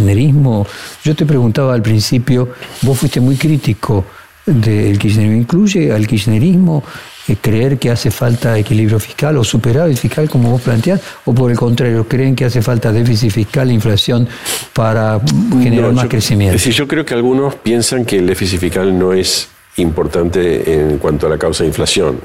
[1.03, 2.49] Yo te preguntaba al principio,
[2.81, 4.05] vos fuiste muy crítico
[4.45, 5.37] del kirchnerismo.
[5.37, 6.83] ¿Incluye al kirchnerismo
[7.27, 11.01] eh, creer que hace falta equilibrio fiscal o superávit fiscal como vos planteás?
[11.25, 14.27] ¿O por el contrario, creen que hace falta déficit fiscal e inflación
[14.73, 15.19] para
[15.61, 16.55] generar más crecimiento?
[16.55, 20.97] Es decir, yo creo que algunos piensan que el déficit fiscal no es importante en
[20.97, 22.19] cuanto a la causa de inflación.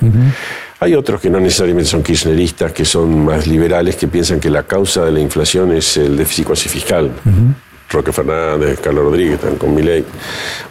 [0.80, 4.64] Hay otros que no necesariamente son kirchneristas, que son más liberales, que piensan que la
[4.64, 7.10] causa de la inflación es el déficit cuasi fiscal.
[7.94, 10.04] Roque Fernández, Carlos Rodríguez, están con Milei.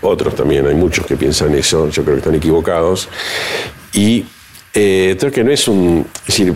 [0.01, 3.09] Otros también, hay muchos que piensan eso, yo creo que están equivocados.
[3.93, 4.25] Y
[4.73, 6.05] eh, creo que no es un.
[6.21, 6.53] Es decir,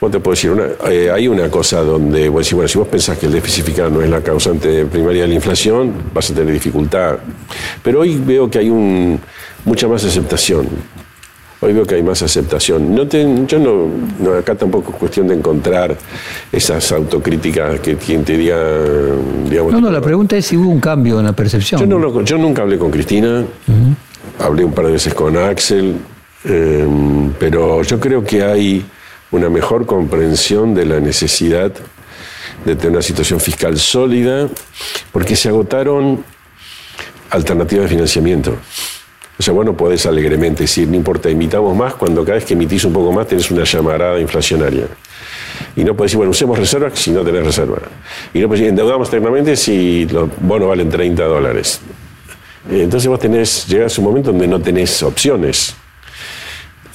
[0.00, 0.52] ¿cómo te puedo decir?
[0.88, 3.92] Eh, hay una cosa donde, bueno, si, bueno, si vos pensás que el déficit fiscal
[3.92, 7.18] no es la causante primaria de la inflación, vas a tener dificultad.
[7.82, 9.20] Pero hoy veo que hay un,
[9.64, 10.68] mucha más aceptación.
[11.64, 12.92] Hoy veo que hay más aceptación.
[12.92, 15.96] No yo no, acá tampoco es cuestión de encontrar
[16.50, 18.58] esas autocríticas que quien te diga,
[19.48, 19.72] digamos.
[19.72, 21.80] No, no, la pregunta es si hubo un cambio en la percepción.
[21.80, 23.44] Yo, no, yo nunca hablé con Cristina,
[24.40, 25.94] hablé un par de veces con Axel,
[26.42, 28.84] em, pero yo creo que hay
[29.30, 31.72] una mejor comprensión de la necesidad
[32.64, 34.48] de tener una situación fiscal sólida,
[35.12, 36.24] porque se agotaron
[37.30, 38.56] alternativas de financiamiento.
[39.38, 42.54] O sea, vos no podés alegremente decir, no importa, imitamos más cuando cada vez que
[42.54, 44.86] emitís un poco más tenés una llamarada inflacionaria.
[45.74, 47.78] Y no podés decir, bueno, usemos reservas si no tenés reserva.
[48.34, 51.80] Y no podés decir, endeudamos tecnamente si los bonos valen 30 dólares.
[52.70, 55.74] Entonces vos tenés, llegás a un momento donde no tenés opciones.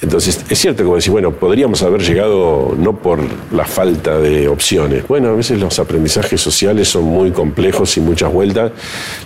[0.00, 3.20] Entonces, es cierto que decir, bueno, podríamos haber llegado no por
[3.52, 5.06] la falta de opciones.
[5.08, 8.72] Bueno, a veces los aprendizajes sociales son muy complejos y muchas vueltas.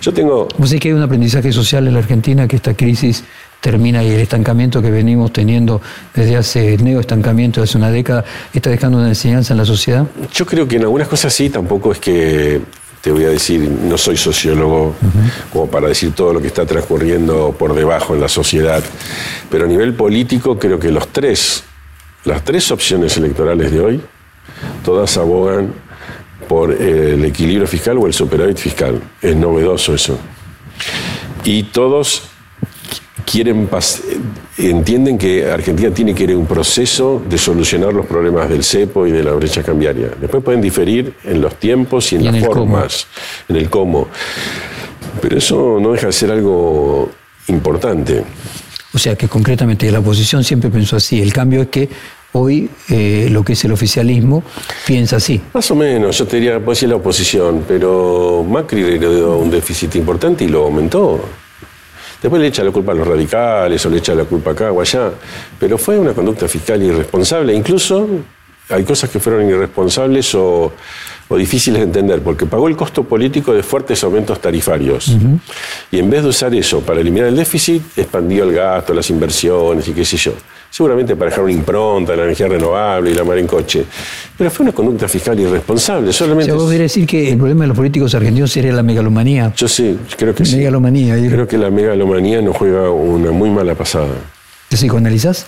[0.00, 0.48] Yo tengo...
[0.56, 3.24] ¿Vos sabés que hay un aprendizaje social en la Argentina que esta crisis
[3.60, 5.80] termina y el estancamiento que venimos teniendo
[6.14, 10.06] desde hace neo-estancamiento de hace una década está dejando una enseñanza en la sociedad?
[10.32, 12.60] Yo creo que en algunas cosas sí, tampoco es que
[13.02, 14.94] te voy a decir, no soy sociólogo
[15.52, 18.82] como para decir todo lo que está transcurriendo por debajo en la sociedad,
[19.50, 21.64] pero a nivel político creo que los tres,
[22.24, 24.00] las tres opciones electorales de hoy,
[24.84, 25.74] todas abogan
[26.48, 29.00] por el equilibrio fiscal o el superávit fiscal.
[29.20, 30.18] Es novedoso eso.
[31.44, 32.22] Y todos
[33.24, 33.68] quieren
[34.58, 39.06] entienden que Argentina tiene que ir en un proceso de solucionar los problemas del cepo
[39.06, 40.10] y de la brecha cambiaria.
[40.20, 43.06] Después pueden diferir en los tiempos y en las formas,
[43.48, 44.08] en el cómo.
[45.20, 47.10] Pero eso no deja de ser algo
[47.48, 48.24] importante.
[48.94, 51.20] O sea que concretamente la oposición siempre pensó así.
[51.20, 51.88] El cambio es que
[52.32, 54.42] hoy eh, lo que es el oficialismo
[54.86, 55.40] piensa así.
[55.52, 59.94] Más o menos, yo te diría, puede decir la oposición, pero Macri heredó un déficit
[59.96, 61.20] importante y lo aumentó.
[62.22, 64.80] Después le echa la culpa a los radicales o le echa la culpa acá o
[64.80, 65.10] allá,
[65.58, 67.52] pero fue una conducta fiscal irresponsable.
[67.52, 68.08] Incluso
[68.68, 70.72] hay cosas que fueron irresponsables o,
[71.30, 75.16] difíciles de entender, porque pagó el costo político de fuertes aumentos tarifarios.
[75.90, 79.88] Y en vez de usar eso para eliminar el déficit, expandió el gasto, las inversiones
[79.88, 80.32] y qué sé yo
[80.72, 83.84] seguramente para dejar una impronta la energía renovable y la mar en coche.
[84.36, 86.12] Pero fue una conducta fiscal irresponsable.
[86.12, 89.52] Solamente o sea, vos decir que el problema de los políticos argentinos sería la megalomanía.
[89.54, 90.56] Yo sí, creo que sí.
[90.56, 91.14] Megalomanía.
[91.14, 94.14] Creo que la megalomanía nos juega una muy mala pasada.
[94.70, 95.46] ¿Te psicoanalizás?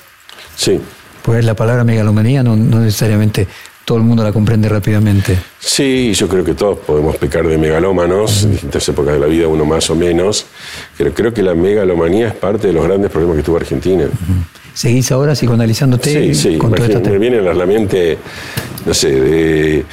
[0.56, 0.78] Sí.
[1.22, 3.48] Pues la palabra megalomanía no, no necesariamente
[3.84, 5.38] todo el mundo la comprende rápidamente.
[5.58, 9.46] Sí, yo creo que todos podemos pecar de megalómanos en distintas épocas de la vida,
[9.46, 10.46] uno más o menos.
[10.96, 14.04] Pero creo que la megalomanía es parte de los grandes problemas que tuvo Argentina.
[14.72, 16.34] ¿Seguís ahora psicoanalizándote?
[16.34, 18.18] Sí, sí, con me vienen a la mente,
[18.84, 19.84] no sé, de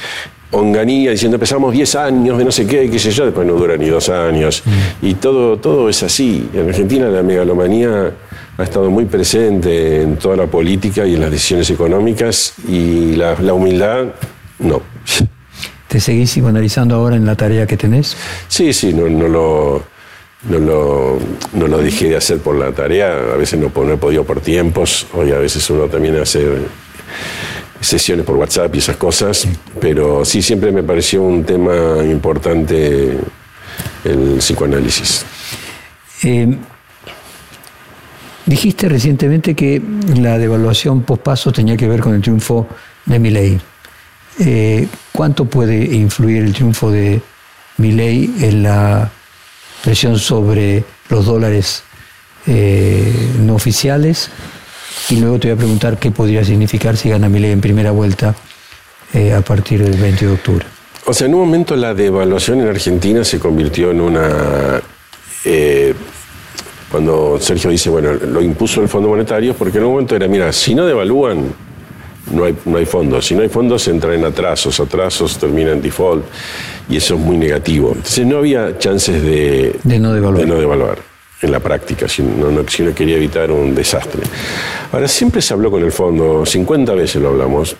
[0.50, 3.76] Onganía diciendo empezamos 10 años de no sé qué, qué sé yo, después no dura
[3.76, 4.62] ni dos años.
[5.00, 6.48] Y todo, todo es así.
[6.52, 8.12] En Argentina la megalomanía
[8.58, 13.34] ha estado muy presente en toda la política y en las decisiones económicas y la,
[13.52, 14.06] humildad
[14.58, 14.82] no.
[15.88, 18.16] ¿Te seguís psicoanalizando ahora en la tarea que tenés?
[18.48, 19.82] Sí, sí, no, no lo
[20.48, 21.18] no lo,
[21.52, 24.40] no lo dejé de hacer por la tarea, a veces no, no he podido por
[24.40, 26.44] tiempos, hoy a veces uno también hace
[27.80, 29.46] sesiones por WhatsApp y esas cosas,
[29.80, 33.18] pero sí siempre me pareció un tema importante
[34.04, 35.24] el psicoanálisis.
[36.24, 36.56] Eh,
[38.46, 39.82] dijiste recientemente que
[40.16, 42.66] la devaluación pospaso tenía que ver con el triunfo
[43.06, 43.60] de Milei.
[44.38, 47.20] Eh, ¿Cuánto puede influir el triunfo de
[47.76, 49.10] Milei en la
[49.82, 51.82] presión sobre los dólares
[52.46, 54.30] eh, no oficiales.
[55.10, 58.34] Y luego te voy a preguntar qué podría significar si gana Milei en primera vuelta
[59.12, 60.66] eh, a partir del 20 de octubre.
[61.04, 64.80] O sea, en un momento la devaluación en Argentina se convirtió en una...
[65.44, 65.94] Eh,
[66.92, 70.52] cuando Sergio dice, bueno, lo impuso el Fondo Monetario, porque en un momento era, mira,
[70.52, 71.46] si no devalúan,
[72.30, 73.26] no hay, no hay fondos.
[73.26, 76.24] Si no hay fondos, entran en atrasos, atrasos terminan en default
[76.88, 77.92] y eso es muy negativo.
[77.94, 80.98] Entonces no había chances de, no, devaluar.
[81.40, 84.22] en la práctica, si uno, si uno quería evitar un desastre.
[84.92, 87.74] Ahora, siempre se habló con el fondo, 50 veces lo hablamos.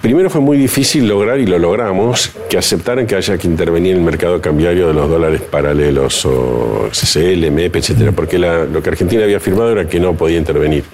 [0.00, 3.98] Primero fue muy difícil lograr, y lo logramos, que aceptaran que haya que intervenir en
[3.98, 9.22] el mercado cambiario de los dólares paralelos, o CCL, MEP, etcétera, porque lo que Argentina
[9.24, 10.84] había firmado era que no podía intervenir.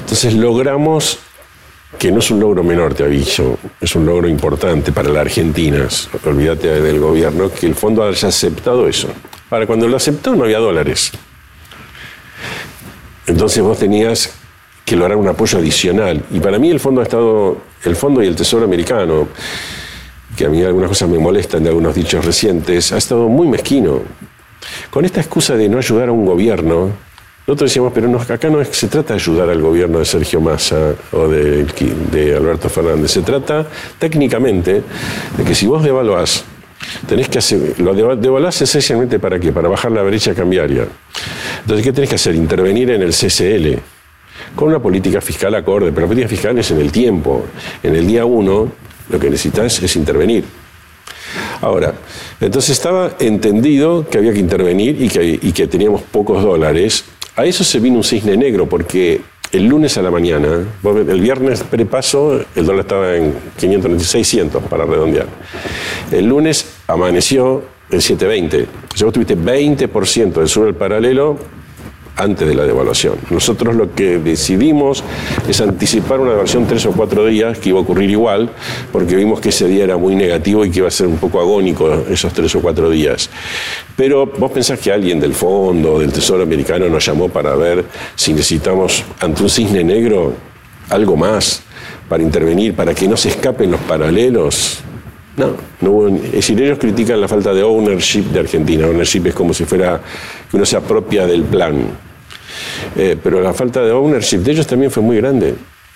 [0.00, 1.20] Entonces logramos
[1.98, 5.86] que no es un logro menor, te aviso, es un logro importante para la Argentina,
[6.24, 9.08] olvídate del gobierno, que el fondo haya aceptado eso.
[9.50, 11.12] Ahora, cuando lo aceptó no había dólares.
[13.26, 14.32] Entonces vos tenías
[14.90, 16.20] que lograr un apoyo adicional.
[16.32, 19.28] Y para mí el fondo ha estado, el fondo y el Tesoro americano,
[20.36, 24.00] que a mí algunas cosas me molestan de algunos dichos recientes, ha estado muy mezquino.
[24.90, 26.90] Con esta excusa de no ayudar a un gobierno,
[27.46, 30.92] nosotros decíamos, pero acá no es, se trata de ayudar al gobierno de Sergio Massa
[31.12, 33.12] o de, Alberto Fernández.
[33.12, 33.64] Se trata
[33.96, 34.82] técnicamente
[35.36, 36.44] de que si vos devaluás,
[37.06, 39.52] tenés que hacer, lo devaluás esencialmente para qué?
[39.52, 40.88] Para bajar la brecha cambiaria.
[41.60, 42.34] Entonces, ¿qué tenés que hacer?
[42.34, 43.99] Intervenir en el CCL
[44.54, 47.44] con una política fiscal acorde, pero la política fiscal es en el tiempo.
[47.82, 48.70] En el día uno
[49.08, 50.44] lo que necesitas es intervenir.
[51.60, 51.94] Ahora,
[52.40, 57.04] entonces estaba entendido que había que intervenir y que, y que teníamos pocos dólares.
[57.36, 59.20] A eso se vino un cisne negro, porque
[59.52, 64.84] el lunes a la mañana, el viernes prepaso, el dólar estaba en 596, 600 para
[64.84, 65.26] redondear.
[66.10, 68.62] El lunes amaneció en 720.
[68.62, 71.36] O sea, vos tuviste 20% del sur del paralelo
[72.20, 73.14] antes de la devaluación.
[73.30, 75.02] Nosotros lo que decidimos
[75.48, 78.50] es anticipar una devaluación tres o cuatro días, que iba a ocurrir igual,
[78.92, 81.40] porque vimos que ese día era muy negativo y que iba a ser un poco
[81.40, 83.30] agónico esos tres o cuatro días.
[83.96, 88.32] Pero vos pensás que alguien del fondo, del Tesoro americano, nos llamó para ver si
[88.32, 90.32] necesitamos, ante un cisne negro,
[90.90, 91.62] algo más
[92.08, 94.80] para intervenir, para que no se escapen los paralelos.
[95.36, 98.86] No, no hubo, es decir, ellos critican la falta de ownership de Argentina.
[98.86, 100.00] Ownership es como si fuera
[100.50, 102.09] que uno se apropia del plan.
[102.96, 105.54] Eh, pero la falta de ownership de ellos también fue muy grande,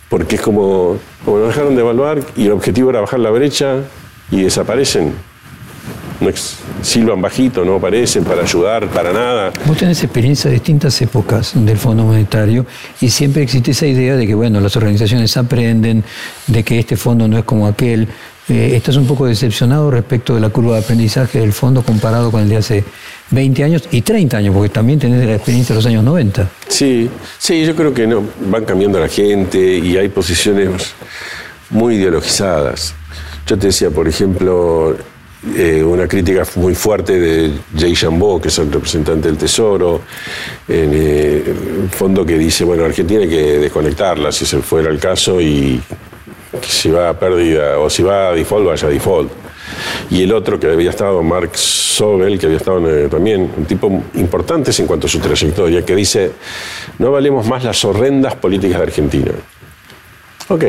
[0.08, 3.78] porque es como, nos dejaron de evaluar y el objetivo era bajar la brecha
[4.30, 5.12] y desaparecen.
[6.20, 6.30] No
[6.80, 9.52] silban bajito, no aparecen para ayudar, para nada.
[9.66, 12.64] Vos tenés experiencia de distintas épocas del Fondo Monetario
[13.00, 16.04] y siempre existe esa idea de que, bueno, las organizaciones aprenden,
[16.46, 18.08] de que este fondo no es como aquel.
[18.48, 22.42] Eh, ¿Estás un poco decepcionado respecto de la curva de aprendizaje del fondo comparado con
[22.42, 22.84] el de hace
[23.34, 26.48] 20 años y 30 años, porque también tenés la experiencia de los años 90.
[26.68, 30.94] Sí, sí, yo creo que no, van cambiando la gente y hay posiciones
[31.70, 32.94] muy ideologizadas.
[33.46, 34.96] Yo te decía, por ejemplo,
[35.56, 40.00] eh, una crítica muy fuerte de Jay Jambó, que es el representante del Tesoro,
[40.66, 41.54] en eh,
[41.90, 45.82] fondo que dice, bueno, Argentina hay que desconectarla si se fuera el caso y
[46.66, 49.43] si va a pérdida o si va a default, vaya a default.
[50.10, 53.88] Y el otro que había estado, Mark Sobel, que había estado eh, también, un tipo
[54.14, 56.32] importante en cuanto a su trayectoria, que dice,
[56.98, 59.32] no valemos más las horrendas políticas de Argentina.
[60.48, 60.62] Ok,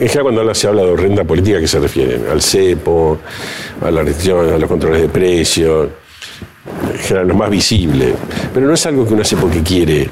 [0.00, 2.24] es que cuando se habla de horrenda política, ¿a qué se refieren?
[2.30, 3.18] Al cepo,
[3.82, 5.88] a la restricción, a los controles de precios,
[6.92, 8.14] en general lo más visible.
[8.54, 10.08] Pero no es algo que uno hace porque quiere,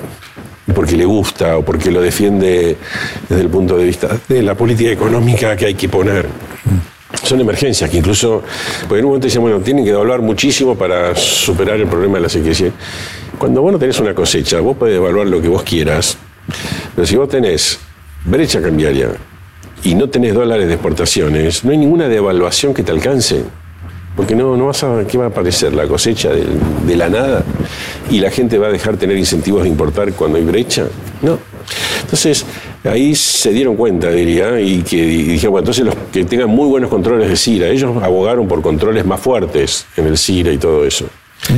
[0.74, 2.76] porque le gusta o porque lo defiende
[3.26, 6.26] desde el punto de vista de la política económica que hay que poner.
[7.26, 8.40] Son emergencias que incluso,
[8.82, 12.20] porque en un momento dicen, bueno, tienen que evaluar muchísimo para superar el problema de
[12.20, 12.70] la sequía.
[13.36, 16.16] Cuando vos no tenés una cosecha, vos podés evaluar lo que vos quieras,
[16.94, 17.80] pero si vos tenés
[18.24, 19.08] brecha cambiaria
[19.82, 23.42] y no tenés dólares de exportaciones, no hay ninguna devaluación que te alcance.
[24.14, 25.74] Porque no, no vas a, ¿qué va a aparecer?
[25.74, 26.46] La cosecha de,
[26.86, 27.44] de la nada
[28.08, 30.86] y la gente va a dejar tener incentivos de importar cuando hay brecha.
[31.22, 31.38] No.
[32.02, 32.46] Entonces,
[32.88, 36.90] ahí se dieron cuenta, diría, y que dijeron, bueno, entonces los que tengan muy buenos
[36.90, 41.06] controles de CIRA, ellos abogaron por controles más fuertes en el CIRA y todo eso.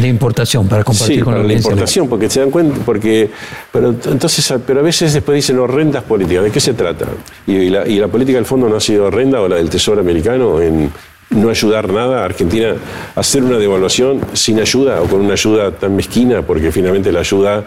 [0.00, 3.30] De importación, para compartir con la de importación, porque se dan cuenta, porque,
[3.72, 7.06] pero entonces, pero a veces después dicen horrendas políticas, ¿de qué se trata?
[7.46, 10.00] Y, la, y la política del fondo no ha sido horrenda, o la del Tesoro
[10.00, 10.90] americano, en
[11.30, 12.74] no ayudar nada a Argentina
[13.14, 17.20] a hacer una devaluación sin ayuda o con una ayuda tan mezquina, porque finalmente la
[17.20, 17.64] ayuda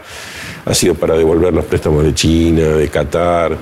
[0.66, 3.58] ha sido para devolver los préstamos de China, de Qatar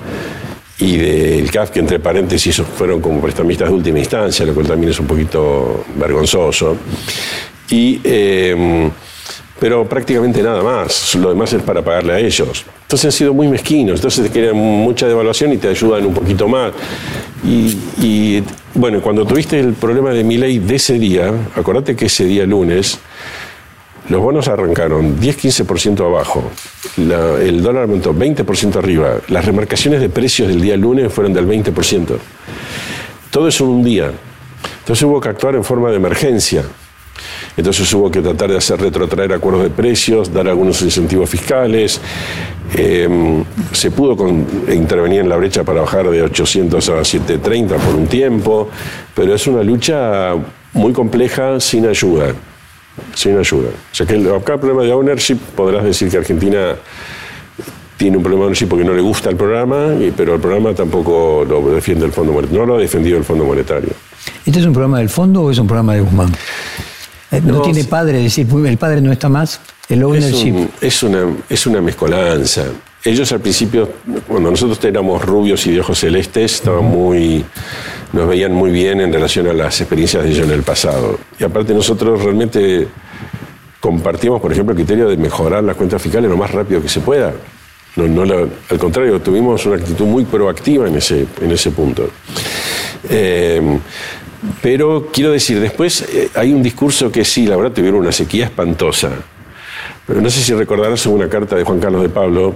[0.78, 4.90] y del CAF, que entre paréntesis fueron como prestamistas de última instancia, lo cual también
[4.90, 6.76] es un poquito vergonzoso.
[7.70, 8.90] Y, em,
[9.58, 12.64] pero prácticamente nada más, lo demás es para pagarle a ellos.
[12.82, 16.48] Entonces han sido muy mezquinos, entonces te quieren mucha devaluación y te ayudan un poquito
[16.48, 16.72] más.
[17.44, 18.42] Y, y
[18.74, 22.46] bueno, cuando tuviste el problema de mi ley de ese día, acordate que ese día
[22.46, 22.98] lunes,
[24.10, 26.42] los bonos arrancaron 10-15% abajo,
[26.96, 32.18] el dólar aumentó 20% arriba, las remarcaciones de precios del día lunes fueron del 20%.
[33.30, 34.10] Todo eso en un día.
[34.80, 36.64] Entonces hubo que actuar en forma de emergencia.
[37.56, 42.00] Entonces hubo que tratar de hacer retrotraer acuerdos de precios, dar algunos incentivos fiscales.
[42.74, 44.16] Em, se pudo
[44.72, 48.68] intervenir en la brecha para bajar de 800 a 730 por un tiempo,
[49.14, 50.34] pero es una lucha
[50.72, 52.34] muy compleja sin ayuda
[53.14, 53.68] sin ayuda.
[53.68, 56.76] O sea que acá el problema de ownership podrás decir que Argentina
[57.96, 61.44] tiene un problema de ownership porque no le gusta el programa, pero el programa tampoco
[61.48, 63.90] lo defiende el Fondo Monetario, no lo ha defendido el Fondo Monetario.
[64.44, 66.32] ¿Este es un programa del Fondo o es un programa de Guzmán?
[67.30, 70.68] Eh, no, tiene padre, es decir, el padre no está más, el ownership.
[70.80, 72.64] Es, una, es una mezcolanza.
[73.04, 73.88] Ellos al principio,
[74.26, 77.44] cuando nosotros éramos rubios y de ojos celestes, estaban muy
[78.12, 81.18] nos veían muy bien en relación a las experiencias de ellos en el pasado.
[81.38, 82.88] Y aparte nosotros realmente
[83.80, 87.00] compartimos, por ejemplo, el criterio de mejorar las cuentas fiscales lo más rápido que se
[87.00, 87.32] pueda.
[87.96, 92.08] No, al contrario, tuvimos una actitud muy proactiva en ese, en ese punto.
[93.08, 93.78] Eh,
[94.62, 98.44] pero quiero decir, después eh, hay un discurso que sí, la verdad tuvieron una sequía
[98.46, 99.10] espantosa
[100.16, 102.52] no sé si recordarás una carta de Juan Carlos de Pablo,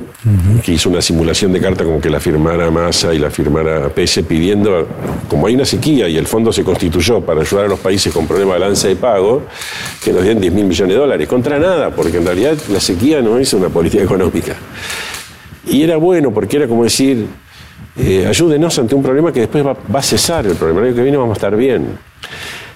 [0.64, 4.24] que hizo una simulación de carta como que la firmara Massa y la firmara Pese
[4.24, 4.88] pidiendo,
[5.28, 8.26] como hay una sequía y el fondo se constituyó para ayudar a los países con
[8.26, 9.42] problemas de balance de pago,
[10.02, 11.28] que nos den 10 mil millones de dólares.
[11.28, 14.56] Contra nada, porque en realidad la sequía no es una política económica.
[15.66, 17.26] Y era bueno porque era como decir,
[17.96, 20.80] eh, ayúdenos ante un problema que después va, a cesar el problema.
[20.80, 21.98] El año que viene vamos a estar bien.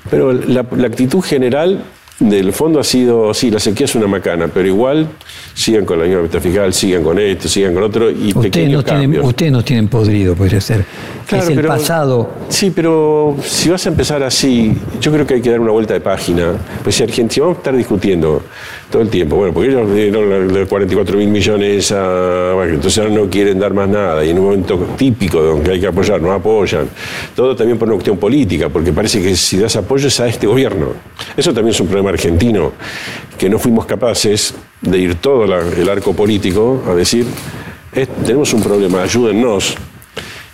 [0.09, 1.83] Pero la actitud general
[2.21, 5.07] del fondo ha sido, sí, la sequía es una macana, pero igual
[5.55, 9.21] sigan con la unión fiscal, sigan con esto, sigan con otro y ustedes no tienen,
[9.21, 10.85] Ustedes no tienen podrido, podría ser.
[11.31, 12.29] es el pasado.
[12.49, 15.95] Sí, pero si vas a empezar así, yo creo que hay que dar una vuelta
[15.95, 16.55] de página.
[16.83, 18.43] Pues si Argentina, vamos a estar discutiendo
[18.91, 22.53] todo el tiempo, bueno, porque ellos dieron 44 mil millones a...
[22.55, 25.81] Bueno, entonces ahora no quieren dar más nada y en un momento típico donde hay
[25.81, 26.89] que apoyar, no apoyan.
[27.37, 30.47] Todo también por una cuestión política, porque parece que si das apoyo es a este
[30.47, 30.89] gobierno.
[31.37, 32.73] Eso también es un problema argentino,
[33.39, 37.27] que no fuimos capaces de ir todo el arco político a decir,
[38.25, 39.77] tenemos un problema, ayúdennos.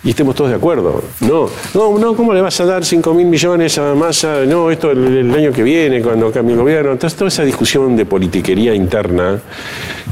[0.03, 1.03] Y estemos todos de acuerdo.
[1.21, 4.45] No, no, no, ¿cómo le vas a dar 5 mil millones a Massa?
[4.45, 6.91] No, esto el, año que viene, cuando cambie el gobierno.
[6.91, 9.39] Entonces, toda esa discusión de politiquería interna,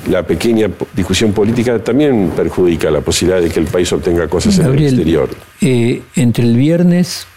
[0.09, 4.65] la pequeña discusión política, también perjudica la posibilidad de que el país obtenga cosas en
[4.65, 5.29] el exterior.
[5.61, 7.27] Eh, entre el viernes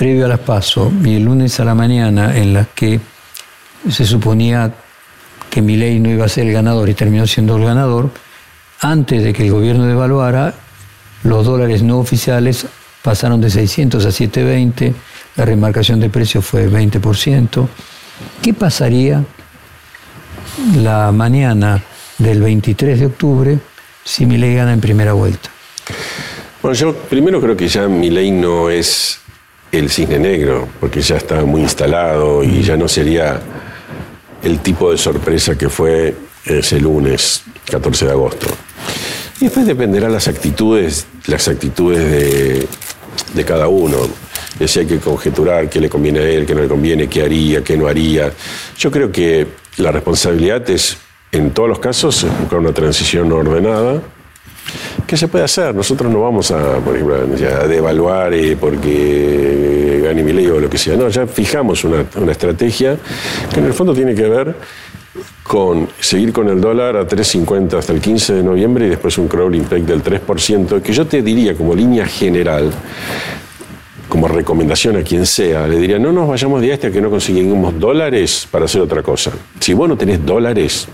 [0.00, 2.98] previo a las PASO y el lunes a la mañana en las que
[3.90, 4.72] se suponía
[5.50, 8.10] que Milei no iba a ser el ganador y terminó siendo el ganador,
[8.80, 10.54] antes de que el gobierno devaluara,
[11.22, 12.64] los dólares no oficiales
[13.02, 14.94] pasaron de 600 a 720,
[15.36, 17.68] la remarcación de precios fue 20%.
[18.40, 19.22] ¿Qué pasaría
[20.78, 21.82] la mañana
[22.16, 23.58] del 23 de octubre
[24.02, 25.50] si Milei gana en primera vuelta?
[26.62, 29.19] Bueno, yo primero creo que ya Milei no es
[29.72, 33.40] el cisne negro, porque ya está muy instalado y ya no sería
[34.42, 36.14] el tipo de sorpresa que fue
[36.44, 38.46] ese lunes 14 de agosto.
[39.40, 42.68] Y después dependerá las actitudes, las actitudes
[43.34, 43.96] de, cada uno.
[44.58, 47.64] Es hay que conjeturar qué le conviene a él, qué no le conviene, qué haría,
[47.64, 48.30] qué no haría.
[48.76, 49.46] Yo creo que
[49.78, 50.98] la responsabilidad es,
[51.32, 54.02] en todos los casos, buscar una transición ordenada,
[55.06, 55.74] ¿Qué se puede hacer?
[55.74, 60.70] Nosotros no vamos a, por ejemplo, a devaluar eh, porque gane mi ley o lo
[60.70, 60.96] que sea.
[60.96, 62.96] No, ya fijamos una, estrategia
[63.52, 64.54] que en el fondo tiene que ver
[65.42, 69.26] con seguir con el dólar a 3.50 hasta el 15 de noviembre y después un
[69.26, 72.70] crawling peg del 3%, que yo te diría como línea general,
[74.08, 77.10] como recomendación a quien sea, le diría, no nos vayamos de este a que no
[77.10, 79.32] conseguimos dólares para hacer otra cosa.
[79.58, 80.86] Si vos no tenés dólares,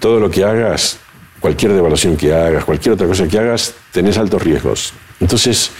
[0.00, 0.98] todo lo que hagas
[1.44, 4.94] cualquier devaluación que hagas, cualquier otra cosa que hagas, tenés altos riesgos.
[5.20, 5.70] Entonces,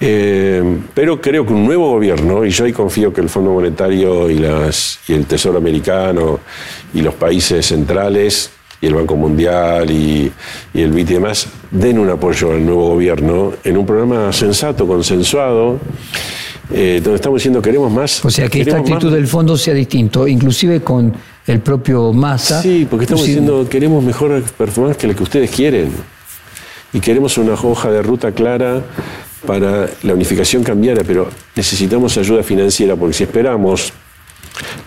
[0.00, 4.30] eh, pero creo que un nuevo gobierno, y yo ahí confío que el Fondo Monetario
[4.30, 6.40] y, las, y el Tesoro Americano
[6.94, 10.32] y los países centrales y el Banco Mundial y,
[10.72, 15.78] el BIT y demás den un apoyo al nuevo gobierno en un programa sensato, consensuado,
[16.72, 18.24] eh, donde estamos diciendo queremos más.
[18.24, 21.12] O sea, que esta actitud del fondo sea distinto, inclusive con
[21.46, 22.60] el propio Massa.
[22.60, 25.90] Sí, porque estamos diciendo queremos mejor performance que la que ustedes quieren.
[26.92, 28.82] Y queremos una hoja de ruta clara
[29.46, 33.92] para la unificación cambiaria, pero necesitamos ayuda financiera, porque si esperamos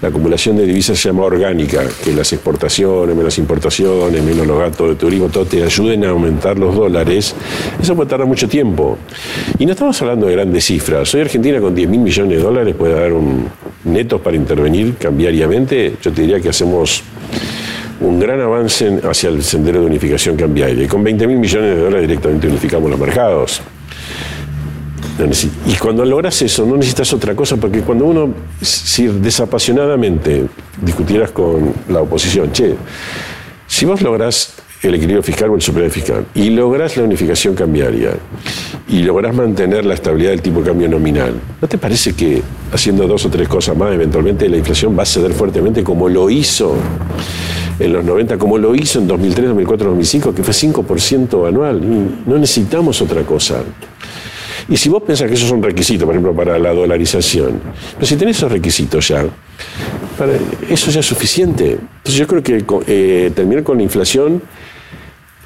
[0.01, 4.89] la acumulación de divisas se llama orgánica, que las exportaciones, menos importaciones, menos los gastos
[4.89, 7.35] de turismo, todo te ayuden a aumentar los dólares,
[7.79, 8.97] eso puede tardar mucho tiempo.
[9.59, 11.13] Y no estamos hablando de grandes cifras.
[11.13, 13.47] Hoy Argentina con 10 mil millones de dólares puede dar un
[13.85, 15.95] netos para intervenir cambiariamente.
[16.01, 17.03] Yo te diría que hacemos
[18.01, 20.87] un gran avance hacia el sendero de unificación cambiaria.
[20.87, 23.61] Con 20 mil millones de dólares directamente unificamos los mercados.
[25.67, 30.45] Y cuando logras eso, no necesitas otra cosa, porque cuando uno, si desapasionadamente
[30.81, 32.75] discutieras con la oposición, che,
[33.67, 38.11] si vos lográs el equilibrio fiscal o el superávit fiscal y lográs la unificación cambiaria
[38.87, 43.07] y lográs mantener la estabilidad del tipo de cambio nominal, ¿no te parece que haciendo
[43.07, 46.75] dos o tres cosas más, eventualmente la inflación va a ceder fuertemente como lo hizo
[47.79, 51.81] en los 90, como lo hizo en 2003, 2004, 2005, que fue 5% anual?
[52.25, 53.63] No necesitamos otra cosa.
[54.67, 57.59] Y si vos pensás que esos son requisitos, por ejemplo, para la dolarización,
[57.95, 59.25] pero si tenés esos requisitos ya,
[60.69, 61.71] eso ya es suficiente.
[61.71, 64.41] Entonces yo creo que eh, terminar con la inflación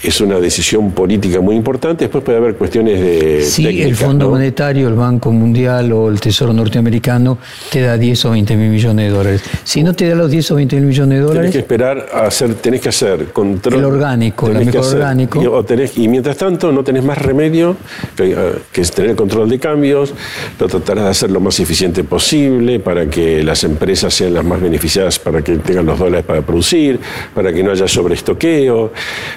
[0.03, 2.05] es una decisión política muy importante.
[2.05, 3.41] Después puede haber cuestiones de.
[3.41, 7.37] Sí, el Fondo Monetario, el Banco Mundial o el Tesoro Norteamericano
[7.71, 9.43] te da 10 o 20 mil millones de dólares.
[9.63, 11.51] Si no te da los 10 o 20 mil millones de dólares.
[11.51, 13.79] Tenés que esperar a hacer, tenés que hacer control.
[13.79, 15.63] El orgánico, el mejor orgánico.
[15.95, 17.77] Y, mientras tanto no tenés más remedio
[18.15, 18.35] que, eh,
[18.71, 20.13] que tener control de cambios,
[20.59, 24.61] lo tratarás de hacer lo más eficiente posible para que las empresas sean las más
[24.61, 26.99] beneficiadas, para que tengan los dólares para producir,
[27.33, 28.91] para que no haya sobreestoqueo.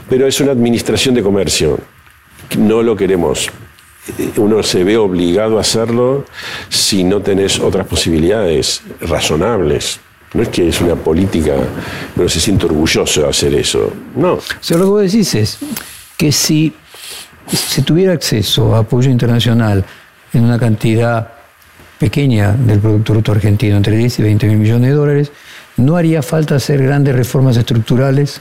[0.08, 1.78] Pero es una administración de comercio.
[2.58, 3.48] No lo queremos.
[4.36, 6.24] Uno se ve obligado a hacerlo
[6.68, 10.00] si no tenés otras posibilidades razonables.
[10.32, 11.54] No es que es una política,
[12.14, 13.92] pero se siente orgulloso de hacer eso.
[14.14, 14.34] No.
[14.34, 15.58] O sea, lo que vos decís es
[16.16, 16.72] que si
[17.48, 19.84] se tuviera acceso a apoyo internacional
[20.32, 21.32] en una cantidad
[21.98, 25.32] pequeña del Producto Bruto Argentino, entre 10 y 20 mil millones de dólares,
[25.76, 28.40] no haría falta hacer grandes reformas estructurales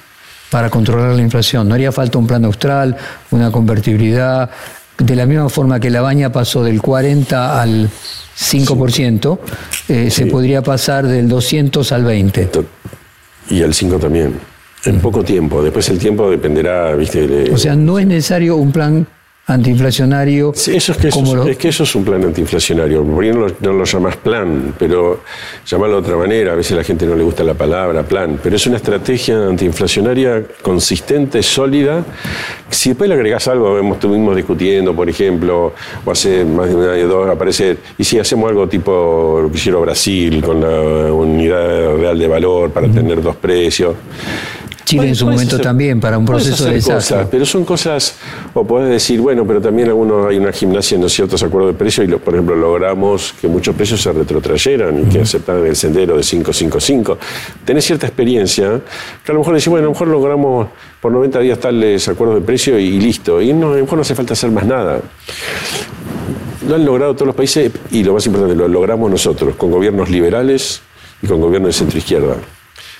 [0.49, 1.67] para controlar la inflación.
[1.67, 2.95] No haría falta un plan austral,
[3.31, 4.49] una convertibilidad.
[4.97, 7.89] De la misma forma que la baña pasó del 40 al
[8.37, 9.39] 5%,
[9.89, 12.49] eh, se podría pasar del 200 al 20.
[13.49, 14.39] Y al 5 también.
[14.85, 15.63] En poco tiempo.
[15.63, 17.51] Después el tiempo dependerá, ¿viste?
[17.51, 19.07] O sea, no es necesario un plan
[19.47, 20.53] antiinflacionario.
[20.53, 23.03] eso es, que eso, es que eso es un plan antiinflacionario.
[23.03, 25.21] Por no lo, no lo llamas plan, pero
[25.65, 26.53] llamarlo de otra manera.
[26.53, 29.45] A veces a la gente no le gusta la palabra plan, pero es una estrategia
[29.47, 32.03] antiinflacionaria consistente, sólida.
[32.69, 35.73] Si después le agregás algo, estuvimos discutiendo, por ejemplo,
[36.03, 39.51] o hace más de un año o dos, aparece, y si hacemos algo tipo lo
[39.51, 43.95] que hicieron Brasil, con la unidad real de valor para tener dos precios.
[44.85, 47.25] Chile en su momento también, para un proceso de desastre.
[47.29, 48.15] pero son cosas,
[48.53, 52.03] o podés decir, bueno, pero también algunos hay una gimnasia en ciertos acuerdos de precio
[52.03, 56.23] y, por ejemplo, logramos que muchos precios se retrotrayeran y que aceptaran el sendero de
[56.23, 57.17] 555.
[57.65, 58.79] Tenés cierta experiencia,
[59.23, 60.67] que a lo mejor decís, bueno, a lo mejor logramos
[61.01, 63.41] por 90 días tales acuerdos de precio y, listo.
[63.41, 64.99] Y no, a lo mejor no hace falta hacer más nada.
[66.67, 70.09] Lo han logrado todos los países y lo más importante, lo logramos nosotros, con gobiernos
[70.09, 70.81] liberales
[71.21, 72.35] y con gobiernos de centro izquierda.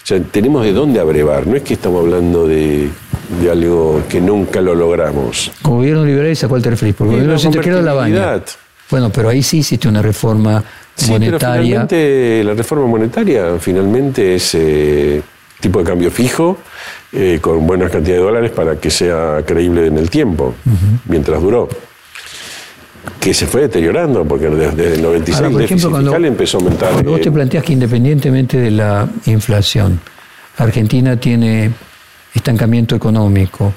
[0.06, 2.92] O sea, tenemos de dónde abrevar, no es que estamos hablando de,
[3.52, 5.52] algo que nunca lo logramos.
[5.64, 6.94] Con gobierno liberal, ¿a cuál te referís?
[6.94, 8.40] Porque el gobierno la baña.
[8.92, 10.64] Bueno, pero ahí sí hiciste una reforma
[11.08, 11.40] monetaria.
[11.40, 15.24] Pero finalmente, la reforma monetaria finalmente es eh,
[15.60, 16.60] tipo de cambio fijo,
[17.12, 20.54] eh, con buenas cantidades de dólares para que sea creíble en el tiempo,
[21.08, 21.68] mientras duró
[23.20, 26.92] que se fue deteriorando, porque desde el 96 Ahora, por ejemplo, cuando, empezó a aumentar.
[26.92, 30.00] Cuando vos te planteas que independientemente de la inflación,
[30.58, 31.72] Argentina tiene
[32.34, 33.74] estancamiento económico,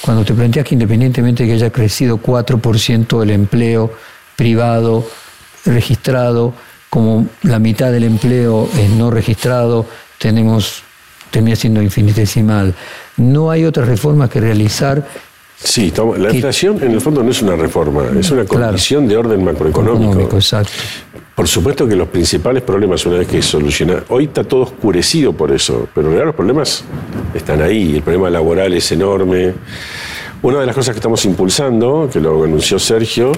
[0.00, 3.92] cuando te planteas que independientemente de que haya crecido 4% el empleo
[4.36, 5.06] privado
[5.64, 6.54] registrado,
[6.88, 9.86] como la mitad del empleo es no registrado,
[10.18, 10.82] tenemos
[11.30, 12.74] termina siendo infinitesimal.
[13.16, 15.06] No hay otras reformas que realizar
[15.62, 19.44] Sí, la inflación en el fondo no es una reforma, es una condición de orden
[19.44, 20.36] macroeconómico.
[20.36, 20.72] exacto.
[21.34, 25.50] Por supuesto que los principales problemas, una vez que solucionar, hoy está todo oscurecido por
[25.52, 26.84] eso, pero en realidad los problemas
[27.34, 29.54] están ahí, el problema laboral es enorme.
[30.42, 33.32] Una de las cosas que estamos impulsando, que lo anunció Sergio,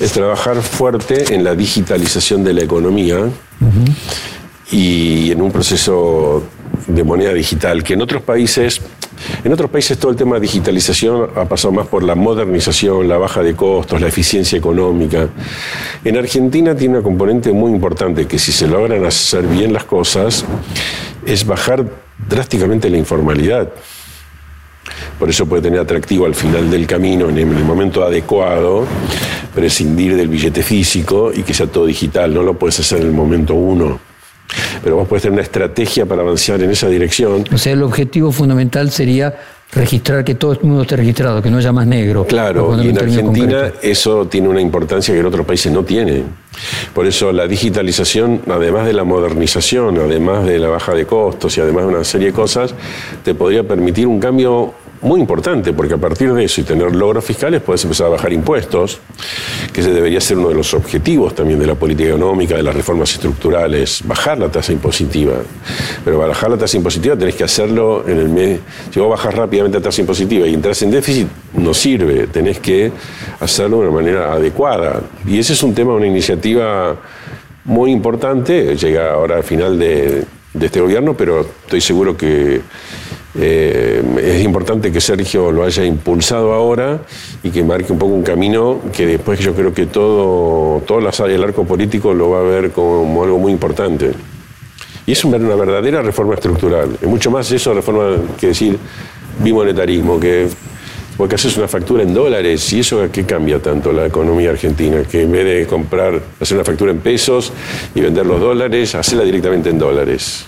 [0.00, 3.18] es trabajar fuerte en la digitalización de la economía
[4.70, 6.42] y en un proceso
[6.86, 8.80] de moneda digital, que en otros países
[9.44, 13.18] en otros países todo el tema de digitalización ha pasado más por la modernización, la
[13.18, 15.28] baja de costos, la eficiencia económica.
[16.04, 20.44] En Argentina tiene una componente muy importante que si se logran hacer bien las cosas
[21.24, 21.84] es bajar
[22.28, 23.68] drásticamente la informalidad.
[25.18, 28.86] Por eso puede tener atractivo al final del camino, en el momento adecuado,
[29.54, 32.34] prescindir del billete físico y que sea todo digital.
[32.34, 34.11] No lo puedes hacer en el momento uno
[34.82, 37.44] pero vos podés tener una estrategia para avanzar en esa dirección.
[37.52, 39.34] O sea, el objetivo fundamental sería
[39.72, 42.26] registrar que todo el mundo esté registrado, que no haya más negro.
[42.26, 46.24] Claro, y en Argentina eso tiene una importancia que en otros países no tiene.
[46.94, 51.60] Por eso la digitalización, además de la modernización, además de la baja de costos y
[51.62, 52.74] además de una serie de cosas,
[53.24, 57.24] te podría permitir un cambio muy importante, porque a partir de eso y tener logros
[57.24, 59.00] fiscales puedes empezar a bajar impuestos,
[59.72, 62.74] que ese debería ser uno de los objetivos también de la política económica, de las
[62.74, 65.34] reformas estructurales, bajar la tasa impositiva.
[66.04, 68.60] Pero para bajar la tasa impositiva tenés que hacerlo en el mes.
[68.92, 72.92] Si vos bajas rápidamente la tasa impositiva y entras en déficit, no sirve, tenés que
[73.40, 75.02] hacerlo de una manera adecuada.
[75.26, 76.96] Y ese es un tema, una iniciativa
[77.64, 80.24] muy importante, llega ahora al final de
[80.60, 82.60] este gobierno, pero estoy seguro que
[83.34, 87.00] eh, es importante que Sergio lo haya impulsado ahora
[87.42, 91.18] y que marque un poco un camino que después yo creo que todo, todas las
[91.20, 94.12] áreas del arco político lo va a ver como algo muy importante.
[95.06, 96.96] Y es una verdadera reforma estructural.
[97.00, 98.78] Es mucho más eso reforma que decir
[99.42, 100.48] bimonetarismo, que
[101.16, 105.22] porque haces una factura en dólares y eso qué cambia tanto la economía argentina, que
[105.22, 107.52] en vez de comprar, hacer una factura en pesos
[107.94, 110.46] y vender los dólares, hacerla directamente en dólares.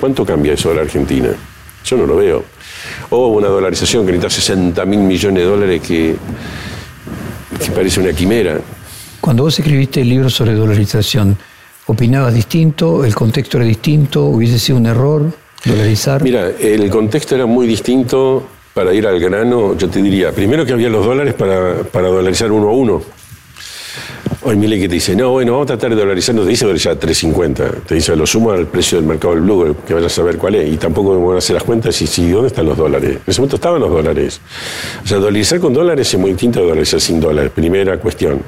[0.00, 1.28] ¿Cuánto cambia eso de la Argentina?
[1.84, 2.44] Yo no lo veo.
[3.10, 6.16] O una dolarización que necesita 60 mil millones de dólares que,
[7.64, 8.58] que parece una quimera.
[9.20, 11.36] Cuando vos escribiste el libro sobre dolarización,
[11.86, 13.04] ¿opinabas distinto?
[13.04, 14.24] ¿El contexto era distinto?
[14.24, 15.32] ¿Hubiese sido un error
[15.64, 16.22] dolarizar?
[16.22, 18.46] Mira, el contexto era muy distinto.
[18.74, 22.50] Para ir al grano, yo te diría, primero que había los dólares para, para dolarizar
[22.50, 23.02] uno a uno.
[24.44, 26.64] Hoy Mile que te dice, no, bueno, vamos a tratar de dolarizar, no te dice
[26.64, 30.16] dolarizar 3.50, te dice lo sumo al precio del mercado del blue, que vayas a
[30.16, 32.66] saber cuál es, y tampoco me van a hacer las cuentas y si, ¿dónde están
[32.66, 33.10] los dólares?
[33.10, 34.40] En ese momento estaban los dólares.
[35.04, 38.42] O sea, dolarizar con dólares es muy distinto de dolarizar sin dólares, primera cuestión.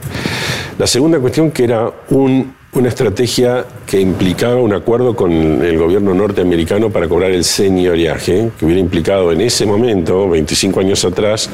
[0.76, 6.90] La segunda cuestión que era una estrategia que implicaba un acuerdo con el gobierno norteamericano
[6.90, 11.48] para cobrar el señoriaje, que hubiera implicado en ese momento, 25 años atrás,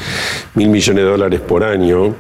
[0.55, 2.14] mil millones de dólares por año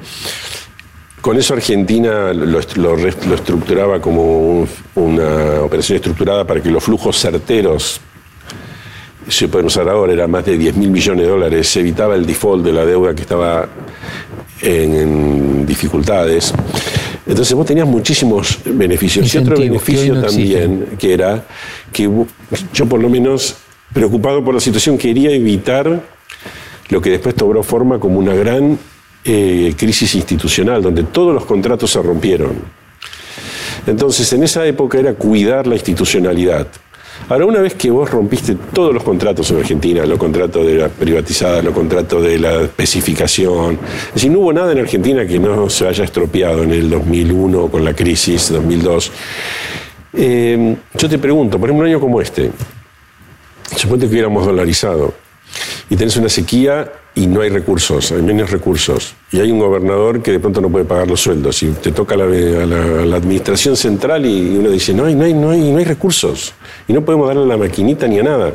[1.20, 8.00] con eso Argentina lo, estructuraba como una operación estructurada para que los flujos certeros
[9.28, 12.26] se pueden usar ahora, era más de 10 mil millones de dólares, se evitaba el
[12.26, 13.68] default de la deuda que estaba
[14.62, 16.52] en, dificultades.
[17.26, 19.32] Entonces vos tenías muchísimos beneficios.
[19.32, 21.44] Y otro beneficio también, que era
[21.92, 22.10] que
[22.72, 23.56] yo por lo menos,
[23.92, 26.02] preocupado por la situación, quería evitar
[26.88, 28.78] lo que después tomó forma como una gran
[29.24, 32.54] eh, crisis institucional, donde todos los contratos se rompieron.
[33.86, 36.66] Entonces, en esa época era cuidar la institucionalidad.
[37.28, 40.88] Ahora, una vez que vos rompiste todos los contratos en Argentina, los contratos de la
[40.88, 45.68] privatizada, los contratos de la especificación, es decir, no hubo nada en Argentina que no
[45.70, 49.12] se haya estropeado en el 2001 con la crisis, 2002.
[50.14, 52.50] Eh, yo te pregunto, por ejemplo, un año como este,
[53.76, 55.14] suponte que hubiéramos dolarizado
[55.88, 59.14] y tenés una sequía y no hay recursos, hay menos recursos.
[59.32, 61.62] Y hay un gobernador que de pronto no puede pagar los sueldos.
[61.62, 65.50] Y te toca a la, administración central y uno dice, no hay, no, hay, no,
[65.50, 66.52] hay, no hay recursos.
[66.86, 68.54] Y no podemos darle a la maquinita ni a nada.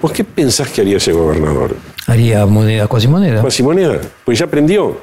[0.00, 1.76] ¿Vos qué pensás que haría ese gobernador?
[2.06, 3.40] Haría moneda, cuasimoneda.
[3.40, 4.98] Cuasimoneda, pues ya aprendió.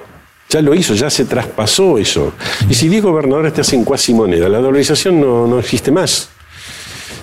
[0.50, 2.34] Ya lo hizo, ya se traspasó eso.
[2.68, 6.30] Y si 10 gobernadores te hacen cuasimoneda, la dolarización no, no existe más.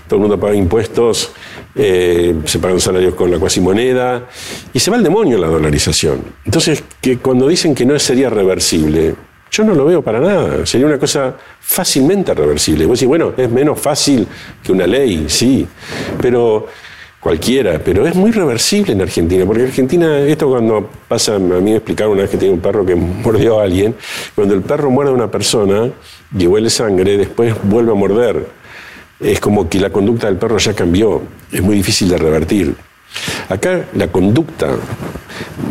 [0.06, 1.32] Todo el mundo paga impuestos
[1.76, 4.26] eh, se pagan salarios con la cuasimoneda
[4.72, 6.22] y se va el demonio la dolarización.
[6.44, 9.14] Entonces, que cuando dicen que no sería reversible,
[9.50, 10.64] yo no lo veo para nada.
[10.64, 12.86] Sería una cosa fácilmente reversible.
[12.86, 14.26] Vos decís, bueno, es menos fácil
[14.62, 15.66] que una ley, sí,
[16.20, 16.66] pero
[17.20, 21.72] cualquiera, pero es muy reversible en Argentina, porque en Argentina, esto cuando pasa, a mí
[21.72, 23.96] me explicaron una vez que tenía un perro que mordió a alguien,
[24.34, 25.90] cuando el perro muerde a una persona
[26.38, 28.46] y huele sangre, después vuelve a morder
[29.20, 32.74] es como que la conducta del perro ya cambió, es muy difícil de revertir.
[33.48, 34.68] Acá la conducta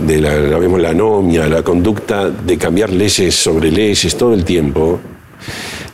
[0.05, 4.99] de la, vemos la anomia, la conducta de cambiar leyes sobre leyes todo el tiempo,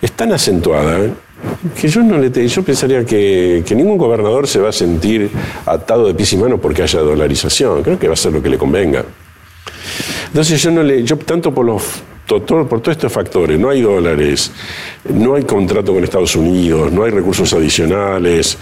[0.02, 1.00] es tan acentuada
[1.80, 5.30] que yo no le yo pensaría que, que, ningún gobernador se va a sentir
[5.66, 7.82] atado de pies y manos porque haya dolarización.
[7.84, 9.04] Creo que va a ser lo que le convenga.
[10.28, 11.84] Entonces yo no le, yo tanto por los
[12.40, 14.52] por todos estos factores, no hay dólares,
[15.14, 18.58] no hay contrato con Estados Unidos, no hay recursos adicionales,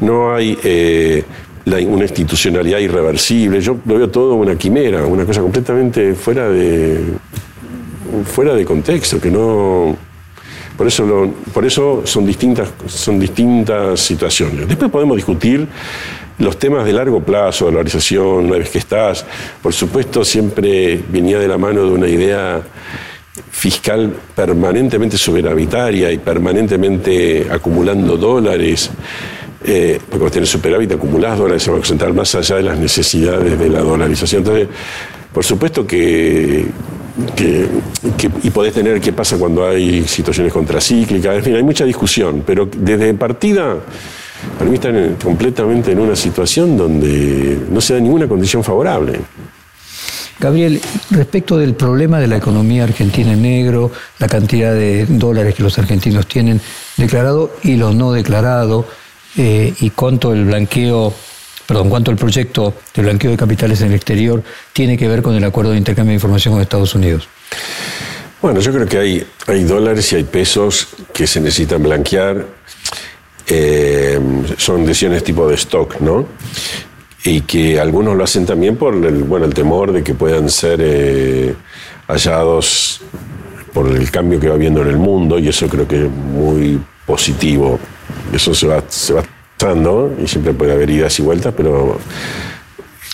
[0.00, 1.24] no hay eh,
[1.66, 7.00] una institucionalidad irreversible, yo lo veo todo una quimera, una cosa completamente fuera de,
[8.24, 9.96] fuera de contexto, que no...
[10.76, 14.66] Por eso, por eso son, distintas, son distintas situaciones.
[14.66, 15.68] Después podemos discutir
[16.38, 19.24] los temas de largo plazo, dolarización, una vez que estás,
[19.62, 22.60] por supuesto, siempre venía de la mano de una idea
[23.50, 28.90] fiscal permanentemente superavitaria y permanentemente acumulando dólares,
[29.64, 32.78] eh, porque vos tenés superávit, acumulás dólares, se va a concentrar más allá de las
[32.78, 34.42] necesidades de la dolarización.
[34.42, 34.68] Entonces,
[35.32, 36.66] por supuesto que,
[38.42, 42.68] y podés tener qué pasa cuando hay situaciones contracíclicas, en fin, hay mucha discusión, pero
[42.76, 43.76] desde partida,
[44.58, 49.20] para mí están completamente en una situación donde no se da ninguna condición favorable.
[50.40, 50.80] Gabriel,
[51.10, 55.78] respecto del problema de la economía argentina en negro, la cantidad de dólares que los
[55.78, 56.60] argentinos tienen
[56.96, 58.86] declarado y los no declarado,
[59.36, 61.12] eh, y cuánto el blanqueo,
[61.66, 65.34] perdón, cuánto el proyecto de blanqueo de capitales en el exterior tiene que ver con
[65.34, 67.28] el acuerdo de intercambio de información con Estados Unidos.
[68.40, 72.44] Bueno, yo creo que hay, hay dólares y hay pesos que se necesitan blanquear.
[73.46, 74.18] Eh,
[74.56, 76.26] son decisiones tipo de stock, ¿no?
[77.24, 80.78] Y que algunos lo hacen también por el, bueno, el temor de que puedan ser
[80.82, 81.54] eh,
[82.06, 83.00] hallados
[83.72, 86.78] por el cambio que va habiendo en el mundo y eso creo que es muy
[87.06, 87.80] positivo.
[88.32, 89.22] Eso se va, se va
[89.58, 91.98] pasando y siempre puede haber idas y vueltas, pero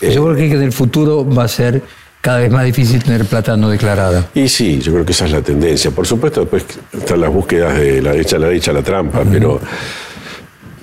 [0.00, 1.80] Yo creo que en el futuro va a ser
[2.20, 4.28] cada vez más difícil tener plata no declarada.
[4.34, 5.90] Y sí, yo creo que esa es la tendencia.
[5.92, 9.60] Por supuesto, después están las búsquedas de la derecha, la derecha, la trampa, pero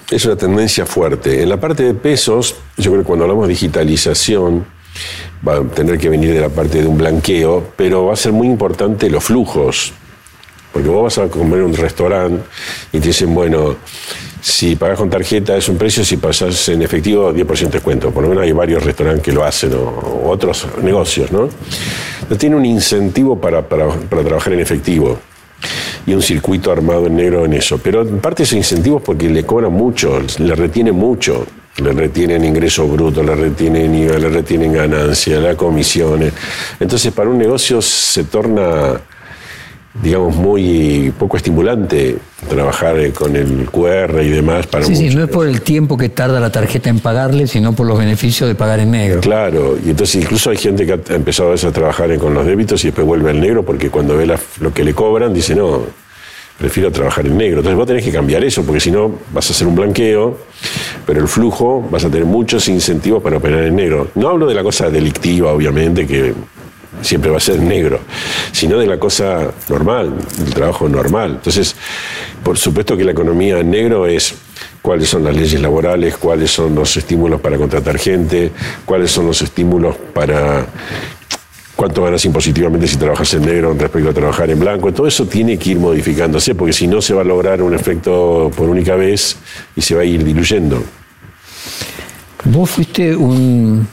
[0.10, 1.42] es una tendencia fuerte.
[1.42, 4.66] En la parte de pesos, yo creo que cuando hablamos de digitalización,
[5.48, 8.32] va a tener que venir de la parte de un blanqueo, pero va a ser
[8.32, 9.94] muy importante los flujos.
[10.72, 12.44] Porque vos vas a comer un restaurante
[12.92, 13.76] y te dicen, bueno,
[14.42, 18.12] si pagas con tarjeta es un precio, si pasas en efectivo 10% de descuento.
[18.12, 21.50] Por lo menos hay varios restaurantes que lo hacen o, otros negocios, ¿no?
[22.30, 23.90] No tiene un incentivo para, para
[24.24, 25.18] trabajar en efectivo
[26.08, 27.78] y un circuito armado en negro en eso.
[27.78, 31.46] Pero en parte ese incentivo es porque le cobran mucho, le retiene mucho.
[31.78, 36.34] Le retienen ingresos brutos, le retienen IVA, le retienen ganancias, las comisiones.
[36.80, 39.00] Entonces, para un negocio se torna
[40.02, 42.18] digamos, muy poco estimulante
[42.50, 45.98] trabajar eh, con el QR y demás para Sí, sí, no es por el tiempo
[45.98, 49.22] que tarda la tarjeta en pagarle, sino por los beneficios de pagar en negro.
[49.22, 52.88] Claro, y entonces incluso hay gente que ha empezado a trabajar con los débitos y
[52.88, 54.28] después vuelve al negro porque cuando ve
[54.60, 55.82] lo que le cobran dice, no,
[56.58, 57.60] prefiero trabajar en negro.
[57.60, 60.38] Entonces vos tenés que cambiar eso, porque si no vas a hacer un blanqueo,
[61.06, 64.10] pero el flujo vas a tener muchos incentivos para operar en negro.
[64.16, 66.34] No hablo de la cosa delictiva, obviamente, que
[67.02, 68.00] siempre va a ser negro,
[68.52, 71.32] sino de la cosa normal, del trabajo normal.
[71.36, 71.76] Entonces,
[72.44, 74.36] por supuesto que la economía en negro es
[74.82, 78.52] cuáles son las leyes laborales, cuáles son los estímulos para contratar gente,
[78.86, 80.66] cuáles son los estímulos para
[81.76, 84.92] cuánto ganas impositivamente si trabajas en negro respecto a trabajar en blanco.
[84.92, 88.52] Todo eso tiene que ir modificándose, porque si no se va a lograr un efecto
[88.56, 89.38] por única vez
[89.76, 90.84] y se va a ir diluyendo.
[92.46, 93.88] Vos fuiste un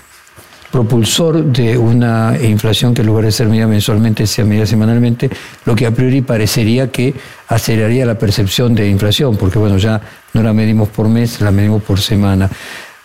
[0.75, 5.31] propulsor de una inflación que en lugar de ser medida mensualmente sea medida semanalmente,
[5.67, 7.15] lo que a priori parecería que
[7.47, 10.01] aceleraría la percepción de inflación, porque bueno, ya
[10.33, 12.51] no la medimos por mes, la medimos por semana.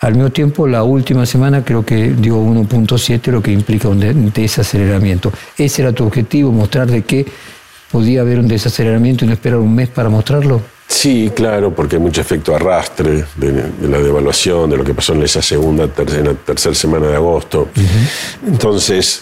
[0.01, 5.31] Al mismo tiempo, la última semana creo que dio 1.7, lo que implica un desaceleramiento.
[5.55, 7.27] Ese era tu objetivo, mostrar de que
[7.91, 10.59] podía haber un desaceleramiento y no esperar un mes para mostrarlo.
[10.89, 15.21] Sí, claro, porque hay mucho efecto arrastre de, la devaluación, de lo que pasó en
[15.21, 17.69] esa segunda, tercera, tercera semana de agosto.
[18.45, 19.21] Entonces,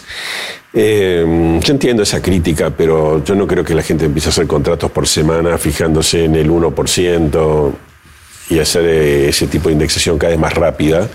[0.74, 4.48] eh, yo entiendo esa crítica, pero yo no creo que la gente empiece a hacer
[4.48, 7.74] contratos por semana fijándose en el 1%
[8.50, 11.08] y hacer eh, ese tipo de indexación cada vez más rápida.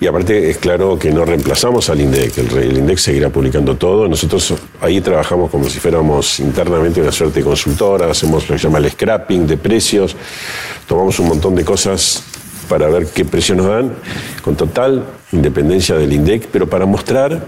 [0.00, 4.06] Y aparte es claro que no reemplazamos al INDEC, el, INDEC seguirá publicando todo.
[4.08, 8.66] Nosotros ahí trabajamos como si fuéramos internamente una suerte de consultora, hacemos lo que se
[8.66, 10.14] llama el scrapping de precios,
[10.86, 12.22] tomamos un montón de cosas
[12.68, 13.92] para ver qué precios nos dan,
[14.42, 17.44] con total independencia del INDEC, pero para mostrar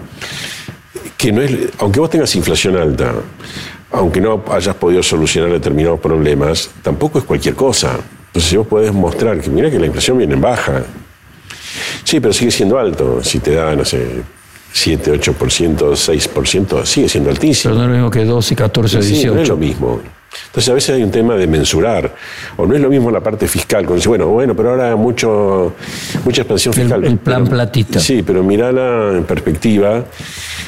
[1.17, 3.13] que no es, aunque vos tengas inflación alta,
[3.91, 7.97] aunque no hayas podido solucionar determinados problemas, tampoco es cualquier cosa.
[8.37, 10.83] Entonces, si vos podés mostrar que mira que la inflación viene en baja,
[12.03, 13.23] sí, pero sigue siendo alto.
[13.23, 14.21] Si te da, no sé,
[14.73, 17.73] 7, 8%, 6%, sigue siendo altísimo.
[17.73, 19.19] Pero no es lo mismo que 12, 14, 18.
[19.19, 19.99] Sí, no es lo mismo.
[20.45, 22.13] Entonces a veces hay un tema de mensurar,
[22.57, 25.73] o no es lo mismo la parte fiscal, cuando dice, bueno, bueno, pero ahora mucho,
[26.23, 27.03] mucha expansión fiscal.
[27.03, 27.99] El, el plan platita.
[27.99, 30.05] Sí, pero mirala en perspectiva.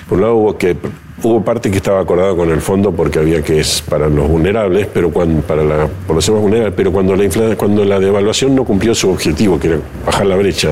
[0.07, 0.75] Por un lado hubo que
[1.21, 4.87] Hubo parte que estaba acordado con el fondo porque había que es para los vulnerables,
[4.93, 8.95] pero cuando, para la población vulnerable, pero cuando la, inflación, cuando la devaluación no cumplió
[8.95, 10.69] su objetivo, que era bajar la brecha,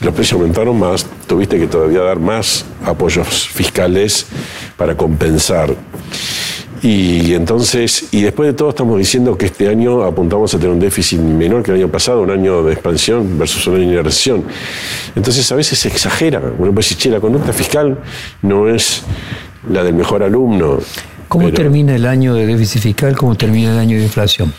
[0.00, 4.26] los precios aumentaron más, tuviste que todavía dar más apoyos fiscales
[4.76, 5.74] para compensar.
[6.84, 10.78] Y entonces, y después de todo estamos diciendo que este año apuntamos a tener un
[10.78, 14.44] déficit menor que el año pasado, un año de expansión versus un año de recesión.
[15.16, 16.40] Entonces a veces se exagera.
[16.40, 17.98] Uno puede decir, che, la conducta fiscal
[18.42, 19.02] no es
[19.70, 20.78] la del mejor alumno.
[21.28, 23.16] ¿Cómo termina el año de déficit fiscal?
[23.16, 24.52] ¿Cómo termina el año de inflación?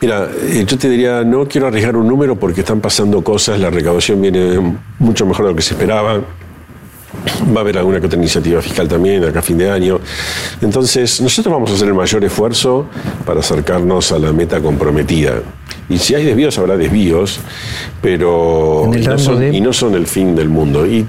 [0.00, 3.70] Mira, eh, yo te diría, no quiero arriesgar un número porque están pasando cosas, la
[3.70, 6.20] recaudación viene mucho mejor de lo que se esperaba.
[7.54, 10.00] Va a haber alguna que otra iniciativa fiscal también acá a fin de año.
[10.60, 12.86] Entonces, nosotros vamos a hacer el mayor esfuerzo
[13.24, 15.42] para acercarnos a la meta comprometida.
[15.88, 17.38] Y si hay desvíos, habrá desvíos,
[18.02, 20.84] pero y no, son, y no, son, el fin del mundo.
[20.84, 21.06] Y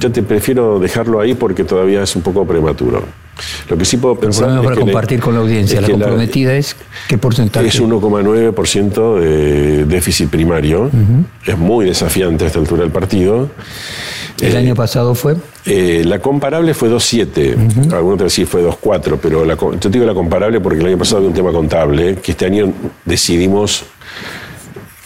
[0.00, 3.04] yo te prefiero dejarlo ahí porque todavía es un poco prematuro.
[3.68, 4.48] Lo que sí puedo pensar.
[4.48, 6.76] Pero para compartir con la audiencia, la comprometida es
[7.08, 7.68] qué porcentaje.
[7.68, 10.90] Es 1,9% de déficit primario.
[11.46, 13.50] Es muy desafiante a esta altura del partido.
[14.42, 15.36] ¿El año pasado fue?
[15.64, 17.92] Eh, la comparable fue 2,7.
[17.92, 20.98] Algunos te decir fue 2,4, pero la, yo te digo la comparable porque el año
[20.98, 22.72] pasado había un tema contable que este año
[23.04, 23.84] decidimos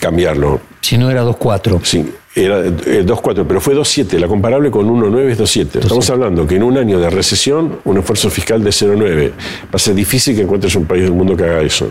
[0.01, 0.61] cambiarlo.
[0.81, 1.81] Si no era 2,4.
[1.83, 4.19] Sí, era 2,4, pero fue 2,7.
[4.19, 5.81] La comparable con 1,9 es 2,7.
[5.83, 9.31] Estamos hablando que en un año de recesión, un esfuerzo fiscal de 0,9.
[9.31, 11.91] Va a ser difícil que encuentres un país del mundo que haga eso.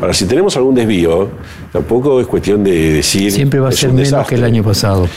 [0.00, 1.28] Ahora, si tenemos algún desvío,
[1.72, 3.32] tampoco es cuestión de decir.
[3.32, 5.08] Siempre va a ser menos que el año pasado.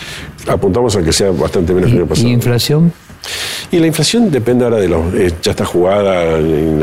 [0.48, 2.28] apuntamos a que sea bastante menos que el año pasado.
[2.28, 2.92] ¿Y inflación?
[3.72, 5.14] Y la inflación depende ahora de los.
[5.14, 6.82] eh, ya está jugada en,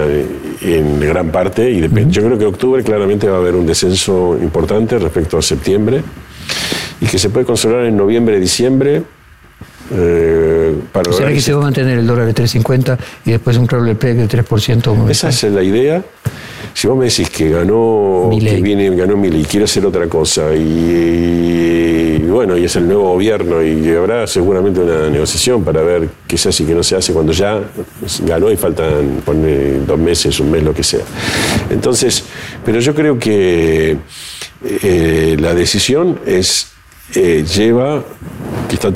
[0.63, 2.13] en gran parte y depende.
[2.13, 6.03] Yo creo que octubre claramente va a haber un descenso importante respecto a septiembre
[7.01, 9.03] y que se puede consolidar en noviembre, diciembre.
[9.91, 13.57] eh, para ¿Será lograr que se va a mantener el dólar de 3.50 y después
[13.57, 15.11] un play del 3%?
[15.11, 16.03] Esa es la idea.
[16.77, 20.55] Si vos me decís que ganó, que viene, ganó Milei y quiere hacer otra cosa
[20.55, 26.07] y, y bueno, y es el nuevo gobierno y habrá seguramente una negociación para ver
[26.29, 27.63] qué se hace y qué no se hace cuando ya
[28.27, 31.01] ganó y faltan ponle, dos meses, un mes, lo que sea.
[31.71, 32.25] Entonces,
[32.63, 33.97] pero yo creo que
[34.63, 36.73] eh, la decisión es
[37.15, 38.05] eh, lleva
[38.69, 38.93] que está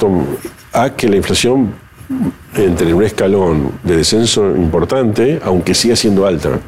[0.74, 1.72] a que la inflación
[2.54, 6.60] entre en un escalón de descenso importante, aunque siga siendo alta.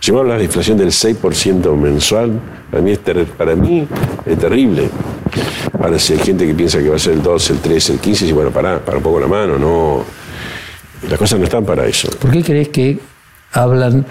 [0.00, 2.98] Si vos hablas de inflación del 6% mensual, para mí, es
[3.36, 3.86] para mí
[4.26, 4.90] es terrible.
[5.80, 7.98] Ahora, si hay gente que piensa que va a ser el 2, el 3, el
[7.98, 10.04] 15, y bueno, pará, para un poco la mano, no.
[11.08, 12.10] Las cosas no están para eso.
[12.18, 12.98] ¿Por qué crees que
[13.52, 14.04] hablan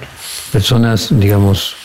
[0.52, 1.76] personas, digamos,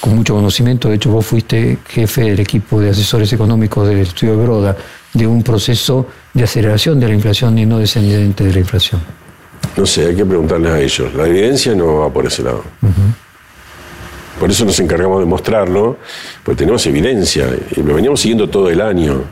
[0.00, 0.88] con mucho conocimiento?
[0.88, 4.76] De hecho, vos fuiste jefe del equipo de asesores económicos del estudio de Broda,
[5.12, 9.00] de un proceso de aceleración de la inflación y no descendente de la inflación.
[9.78, 11.14] No sé, hay que preguntarles a ellos.
[11.14, 12.64] La evidencia no va por ese lado.
[14.40, 15.98] Por eso nos encargamos de mostrarlo,
[16.42, 19.22] porque tenemos evidencia y lo veníamos siguiendo todo el año.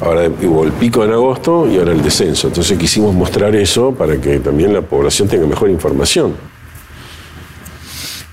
[0.00, 2.46] Ahora hubo el pico en agosto y ahora el descenso.
[2.46, 6.36] Entonces quisimos mostrar eso para que también la población tenga mejor información.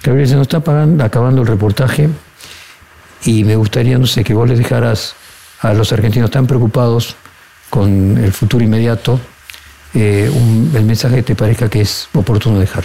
[0.03, 2.07] Gabriel, se nos está acabando el reportaje
[3.23, 5.15] y me gustaría, no sé, que vos les dejaras
[5.61, 7.15] a los argentinos tan preocupados
[7.71, 9.19] con el futuro inmediato
[9.95, 12.83] eh, un- el mensaje que te parezca que es oportuno dejar.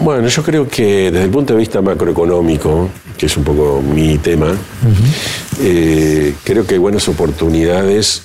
[0.00, 4.16] Bueno, yo creo que desde el punto de vista macroeconómico, que es un poco mi
[4.18, 4.52] tema,
[5.60, 8.22] eh, creo que hay buenas oportunidades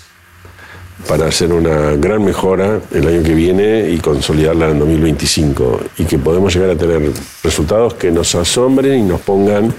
[1.08, 6.18] para hacer una gran mejora el año que viene y consolidarla en 2025 y que
[6.20, 7.12] podemos llegar a tener
[7.44, 9.74] resultados que nos asombren y nos pongan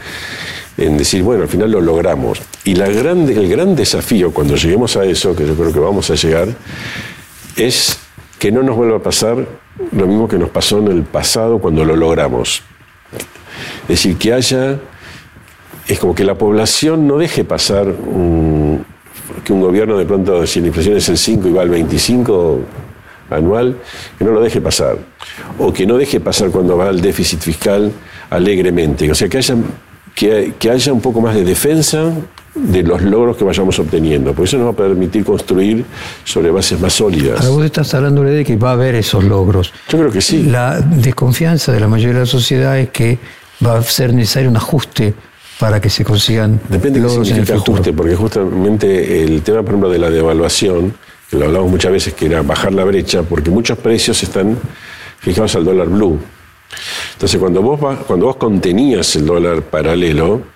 [0.77, 2.41] en decir, bueno, al final lo logramos.
[2.65, 6.11] Y la gran, el gran desafío cuando lleguemos a eso, que yo creo que vamos
[6.11, 6.49] a llegar,
[7.57, 7.99] es
[8.39, 9.47] que no nos vuelva a pasar
[9.93, 12.63] lo mismo que nos pasó en el pasado cuando lo logramos.
[13.83, 14.79] Es decir, que haya,
[15.87, 17.87] es como que la población no deje pasar
[19.45, 22.61] que un gobierno de pronto, si la inflación es el 5 y va al 25
[23.31, 23.77] anual,
[24.19, 24.99] que no lo deje pasar.
[25.59, 27.93] O que no deje pasar cuando va al déficit fiscal
[28.31, 29.11] alegremente.
[29.11, 29.57] O sea, que haya,
[30.15, 32.13] que, que haya un poco más de defensa
[32.55, 35.85] de los logros que vayamos obteniendo, porque eso nos va a permitir construir
[36.25, 37.41] sobre bases más sólidas.
[37.41, 39.73] Ahora vos estás hablándole de que va a haber esos logros.
[39.89, 40.45] Yo creo que sí.
[40.45, 43.19] La desconfianza de la mayoría de la sociedad es que
[43.65, 45.15] va a ser necesario un ajuste
[45.59, 49.43] para que se consigan Depende de qué logros en el significa ajuste, porque justamente el
[49.43, 50.95] tema, por ejemplo, de la devaluación,
[51.31, 54.57] que lo hablamos muchas veces, que era bajar la brecha, porque muchos precios están
[55.19, 56.19] fijados al dólar blue.
[57.15, 60.54] Entonces, cuando vos, cuando vos contenías el dólar paralelo,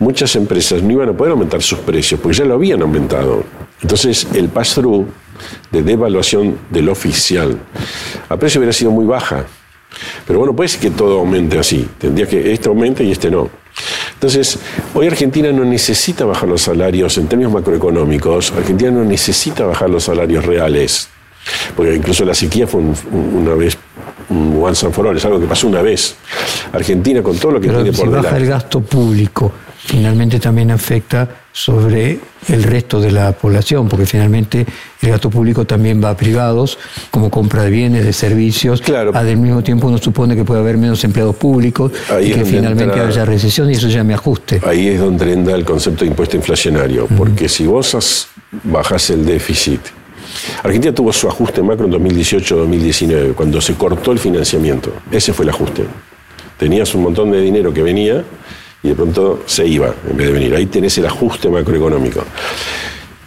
[0.00, 3.44] muchas empresas no iban a poder aumentar sus precios, porque ya lo habían aumentado.
[3.82, 5.06] Entonces, el pass-through
[5.70, 7.56] de devaluación del oficial
[8.28, 9.44] a precio hubiera sido muy baja.
[10.26, 11.86] Pero bueno, puede ser que todo aumente así.
[11.98, 13.48] Tendría que este aumente y este no.
[14.14, 14.58] Entonces,
[14.94, 18.52] hoy Argentina no necesita bajar los salarios en términos macroeconómicos.
[18.52, 21.08] Argentina no necesita bajar los salarios reales.
[21.74, 23.76] Porque incluso la sequía fue un- un- una vez,
[24.28, 26.14] un once and for all, es algo que pasó una vez.
[26.72, 28.42] Argentina, con todo lo que Pero tiene si por baja delante.
[28.42, 29.52] el gasto público,
[29.84, 34.64] finalmente también afecta sobre el resto de la población, porque finalmente
[35.02, 36.78] el gasto público también va a privados,
[37.10, 38.80] como compra de bienes, de servicios.
[38.82, 39.10] Claro.
[39.14, 42.44] Al mismo tiempo uno supone que puede haber menos empleados públicos Ahí y es que
[42.44, 44.60] finalmente entra- haya recesión y eso ya me ajuste.
[44.64, 48.28] Ahí es donde entra el concepto de impuesto inflacionario, porque si vos has-
[48.64, 49.80] bajás el déficit,
[50.62, 54.92] Argentina tuvo su ajuste macro en 2018-2019, cuando se cortó el financiamiento.
[55.10, 55.84] Ese fue el ajuste.
[56.56, 58.22] Tenías un montón de dinero que venía
[58.82, 60.54] y de pronto se iba en vez de venir.
[60.54, 62.22] Ahí tenés el ajuste macroeconómico.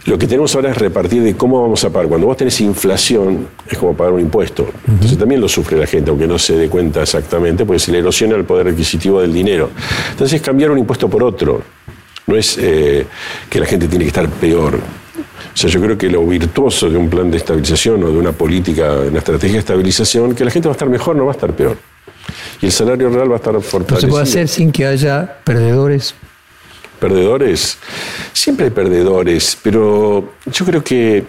[0.06, 2.08] Lo que tenemos ahora es repartir de cómo vamos a pagar.
[2.08, 4.68] Cuando vos tenés inflación, es como pagar un impuesto.
[4.86, 7.98] Entonces también lo sufre la gente, aunque no se dé cuenta exactamente, porque se le
[7.98, 9.70] erosiona el poder adquisitivo del dinero.
[10.10, 11.62] Entonces cambiar un impuesto por otro.
[12.26, 13.06] No es eh,
[13.48, 14.74] que la gente tiene que estar peor.
[14.74, 18.32] O sea, yo creo que lo virtuoso de un plan de estabilización o de una
[18.32, 21.34] política, una estrategia de estabilización, que la gente va a estar mejor, no va a
[21.34, 21.78] estar peor.
[22.60, 24.00] Y el salario real va a estar No fortalecido.
[24.00, 26.14] se puede hacer sin que haya perdedores.
[27.00, 27.78] perdedores.
[28.32, 31.24] Siempre hay perdedores, pero yo creo que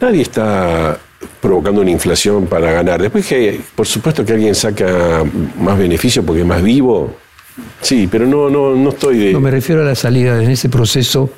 [0.00, 0.98] nadie está
[1.40, 3.00] provocando una inflación para ganar.
[3.00, 5.24] Después que, por supuesto que alguien saca
[5.58, 7.14] más beneficio porque es más vivo,
[7.80, 9.32] sí, pero no, no, no estoy de...
[9.32, 11.30] No me refiero a la salida en ese proceso.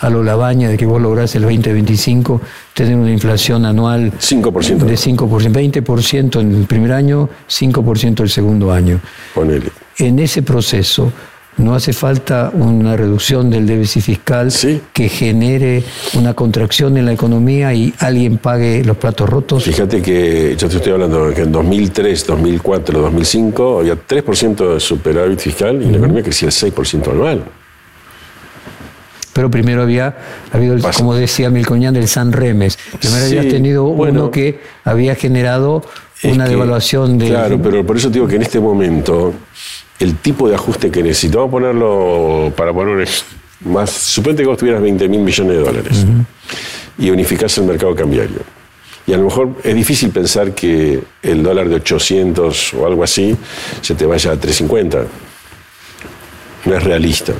[0.00, 2.40] A lo Labaña de que vos lográs el 2025
[2.74, 4.84] tener una inflación anual 5%.
[4.84, 9.00] de 5%, 20% en el primer año, 5% el segundo año.
[9.34, 9.70] Ponele.
[9.98, 11.10] En ese proceso,
[11.56, 14.82] ¿no hace falta una reducción del déficit fiscal Sí.
[14.92, 15.82] que genere
[16.12, 19.64] una contracción en la economía y alguien pague los platos rotos?
[19.64, 25.38] Fíjate que yo te estoy hablando que en 2003, 2004, 2005 había 3% de superávit
[25.38, 27.42] fiscal y la economía crecía el 6% anual.
[29.36, 30.16] Pero primero había
[30.50, 32.78] habido, el- como decía Milcoñán, el San Remes.
[32.98, 34.22] Primero Sí, habías tenido bueno.
[34.22, 35.84] uno que había generado
[36.24, 37.28] una que- devaluación de...
[37.28, 39.34] Claro, pero por eso digo que en este momento
[40.00, 43.06] el tipo de ajuste que necesitamos ponerlo para poner
[43.66, 43.90] más.
[43.90, 46.06] Suponete que vos tuvieras 20 mil millones de dólares
[46.98, 48.38] y unificás el mercado cambiario.
[49.06, 53.36] Y a lo mejor es difícil pensar que el dólar de 800 o algo así
[53.82, 55.04] se te vaya a 350.
[56.66, 57.32] No es realista.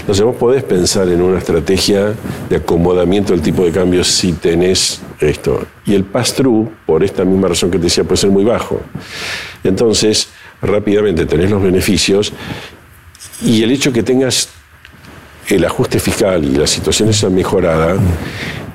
[0.00, 2.14] Entonces vos podés pensar en una estrategia
[2.48, 5.66] de acomodamiento del tipo de cambio si tenés esto.
[5.86, 8.80] Y el pass-through, por esta misma razón que te decía, puede ser muy bajo.
[9.62, 10.28] Entonces,
[10.62, 12.32] rápidamente tenés los beneficios
[13.42, 14.48] y el hecho que tengas
[15.48, 17.96] el ajuste fiscal y la situación esa mejorada,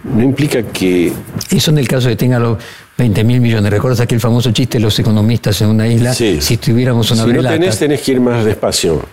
[0.03, 1.11] no implica que
[1.49, 2.57] Eso en el caso de tenga los
[2.97, 3.71] 20 mil millones.
[3.71, 6.13] ¿Recuerdas aquel famoso chiste de los economistas en una isla?
[6.13, 6.39] Sí.
[6.41, 9.03] Si tuviéramos una si no tenés, tenés que ir más despacio.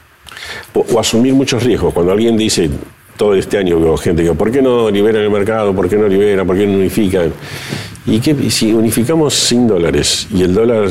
[0.74, 1.92] O, asumir muchos riesgos.
[1.92, 2.70] Cuando alguien dice,
[3.16, 5.74] todo este año veo gente que, ¿por qué no liberan el mercado?
[5.74, 6.46] ¿Por qué no liberan?
[6.46, 7.32] ¿Por qué no unifican?
[8.06, 10.88] ¿Y qué, y si unificamos sin dólares y el dólar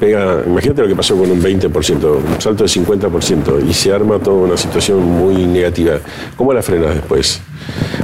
[0.00, 4.18] pega, imagínate lo que pasó con un 20%, un salto de 50% y se arma
[4.18, 5.98] toda una situación muy negativa.
[6.36, 7.40] ¿Cómo la frenas después?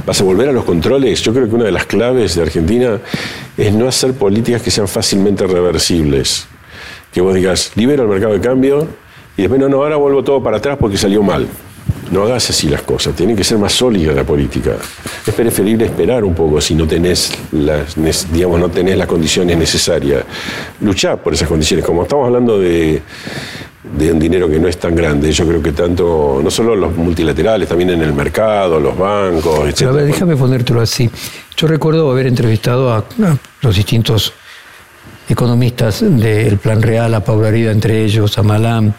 [0.05, 1.21] ¿Vas a volver a los controles?
[1.21, 2.99] Yo creo que una de las claves de Argentina
[3.57, 6.47] es no hacer políticas que sean fácilmente reversibles
[7.17, 8.87] que vos digas, libero el mercado de cambio
[9.37, 11.47] y después no, no, ahora vuelvo todo para atrás porque salió mal.
[12.11, 14.77] No hagas así las cosas, tiene que ser más sólida la política.
[15.25, 17.95] Es preferible esperar un poco si no tenés las,
[18.31, 20.23] digamos, no tenés las condiciones necesarias.
[20.81, 21.85] Luchar por esas condiciones.
[21.85, 23.01] Como estamos hablando de,
[23.97, 26.95] de un dinero que no es tan grande, yo creo que tanto, no solo los
[26.95, 29.75] multilaterales, también en el mercado, los bancos, etc.
[29.79, 31.09] Pero a ver, déjame ponértelo así.
[31.57, 33.03] Yo recuerdo haber entrevistado a,
[33.61, 34.33] los distintos
[35.29, 38.93] economistas del Plan Real, a Pablo Arida entre ellos, a Malam.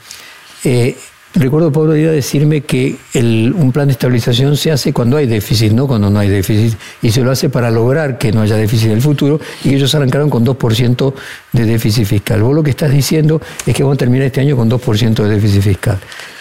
[0.65, 0.97] Eh,
[1.35, 5.87] recuerdo Pablo Arida decirme que un plan de estabilización se hace cuando hay déficit, no
[5.87, 8.95] cuando no hay déficit, y se lo hace para lograr que no haya déficit en
[8.95, 11.15] el futuro, y que ellos arrancaron con 2%
[11.53, 12.43] de déficit fiscal.
[12.43, 15.29] Vos lo que estás diciendo es que vamos a terminar este año con 2% de
[15.29, 15.99] déficit fiscal.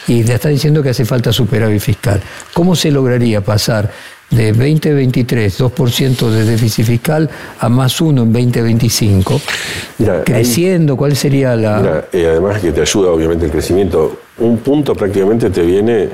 [0.07, 2.22] Y te estás diciendo que hace falta superávit fiscal.
[2.53, 3.91] ¿Cómo se lograría pasar
[4.30, 9.42] de 2023, 2% de déficit fiscal, a más uno en 2025?
[10.00, 11.80] Mira, hay- Creciendo, ¿cuál sería la...?
[11.80, 16.10] Mira, eh, además que te ayuda obviamente el crecimiento, un punto prácticamente te viene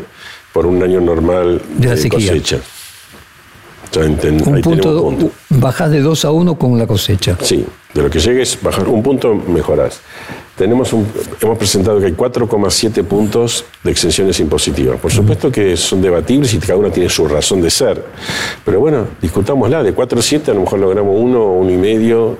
[0.53, 2.27] por un año normal De la de sequía.
[2.31, 2.57] cosecha.
[2.57, 5.35] O sea, enten- un ahí punto, un punto.
[5.49, 7.37] bajás de 2 a 1 con la cosecha.
[7.41, 10.01] Sí, de lo que llegues, bajar un punto, mejorás.
[10.57, 11.07] Tenemos un,
[11.41, 14.99] hemos presentado que hay 4,7 puntos de exenciones impositivas.
[14.99, 18.03] Por supuesto que son debatibles y cada uno tiene su razón de ser.
[18.63, 19.81] Pero bueno, discutámosla.
[19.81, 22.37] De 4,7 a lo mejor logramos uno o uno y medio.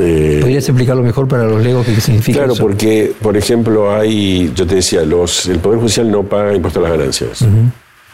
[0.00, 2.62] eh, ¿Podrías explicarlo mejor para los legos qué significa Claro, eso?
[2.62, 6.84] porque, por ejemplo, hay, yo te decía, los, el Poder Judicial no paga impuesto a
[6.84, 7.44] las ganancias,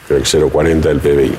[0.08, 1.32] creo que 0,40 del PBI.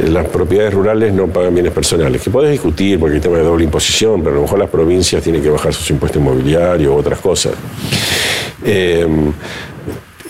[0.00, 3.44] Eh, Las propiedades rurales no pagan bienes personales, que podés discutir porque hay tema de
[3.44, 6.96] doble imposición, pero a lo mejor las provincias tienen que bajar sus impuestos inmobiliarios u
[6.96, 7.52] otras cosas.
[8.64, 9.06] Eh,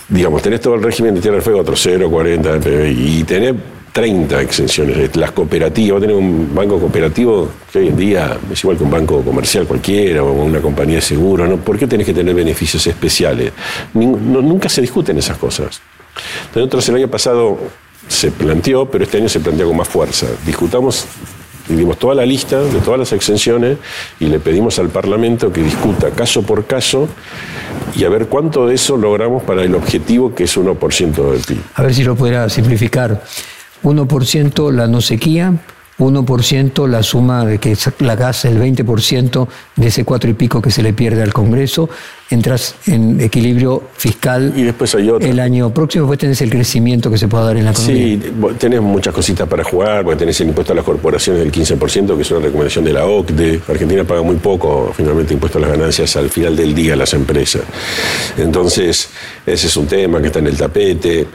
[0.08, 3.54] digamos, tenés todo el régimen de tierra del fuego, otro 0,40 del PBI, y tenés
[3.92, 5.16] 30 exenciones.
[5.16, 9.22] Las cooperativas, tenés un banco cooperativo que hoy en día es igual que un banco
[9.22, 11.56] comercial cualquiera o una compañía de seguro, ¿no?
[11.56, 13.52] ¿Por qué tenés que tener beneficios especiales?
[13.94, 15.80] Nunca se discuten esas cosas.
[16.54, 17.58] Nosotros el año pasado
[18.08, 20.26] se planteó, pero este año se plantea con más fuerza.
[20.46, 21.06] Discutamos
[21.68, 23.78] y dimos toda la lista de todas las exenciones
[24.18, 27.08] y le pedimos al Parlamento que discuta caso por caso
[27.94, 31.58] y a ver cuánto de eso logramos para el objetivo que es 1% del PIB.
[31.74, 33.22] A ver si lo pudiera simplificar.
[33.82, 35.54] 1% la no sequía,
[36.00, 40.70] 1% la suma de que la gas, el 20% de ese cuatro y pico que
[40.70, 41.88] se le pierde al Congreso,
[42.30, 45.28] entras en equilibrio fiscal Y después hay otra.
[45.28, 48.18] el año próximo, después tenés el crecimiento que se pueda dar en la economía.
[48.20, 52.16] Sí, tenés muchas cositas para jugar, porque tenés el impuesto a las corporaciones del 15%,
[52.16, 53.60] que es una recomendación de la OCDE.
[53.68, 57.12] Argentina paga muy poco, finalmente, impuesto a las ganancias al final del día a las
[57.14, 57.62] empresas.
[58.38, 59.08] Entonces,
[59.44, 61.26] ese es un tema que está en el tapete.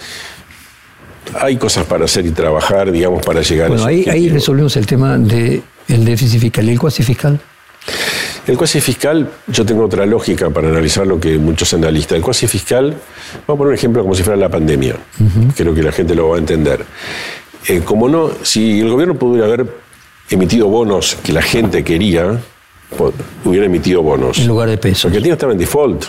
[1.42, 4.76] Hay cosas para hacer y trabajar, digamos, para llegar Bueno, a ahí, esos ahí resolvemos
[4.78, 7.40] el tema del déficit fiscal y el cuasi fiscal.
[8.48, 12.16] El cuasi fiscal, yo tengo otra lógica para analizar lo que muchos analistas.
[12.16, 13.02] El cuasi fiscal, vamos
[13.48, 14.96] a poner un ejemplo como si fuera la pandemia.
[15.56, 16.86] Creo que la gente lo va a entender.
[17.68, 19.66] eh, como no, si el gobierno pudiera haber
[20.30, 22.40] emitido bonos que la gente quería,
[23.44, 24.38] hubiera emitido bonos.
[24.38, 25.06] En lugar de pesos.
[25.06, 26.06] Argentina estaba en default.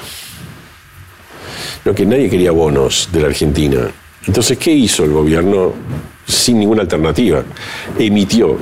[1.85, 3.89] No, que nadie quería bonos de la Argentina.
[4.27, 5.73] Entonces, ¿qué hizo el gobierno
[6.27, 7.43] sin ninguna alternativa?
[7.99, 8.57] Emitió.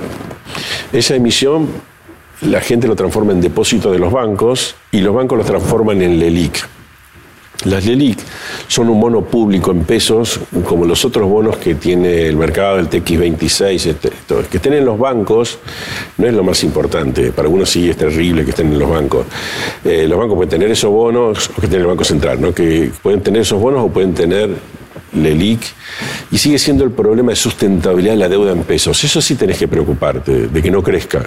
[0.92, 1.68] Esa emisión
[2.42, 6.18] la gente lo transforma en depósito de los bancos y los bancos lo transforman en
[6.18, 6.68] LELIC.
[7.64, 8.18] Las LELIC
[8.66, 12.90] son un bono público en pesos, como los otros bonos que tiene el mercado, el
[12.90, 14.10] TX26, este,
[14.50, 15.58] que estén en los bancos
[16.18, 17.32] no es lo más importante.
[17.32, 19.24] Para algunos sí es terrible que estén en los bancos.
[19.84, 22.52] Eh, los bancos pueden tener esos bonos o que en el Banco Central, ¿no?
[22.52, 24.50] que pueden tener esos bonos o pueden tener
[25.14, 25.60] LELIC,
[26.30, 29.02] y sigue siendo el problema de sustentabilidad de la deuda en pesos.
[29.04, 31.22] Eso sí tenés que preocuparte, de que no crezca.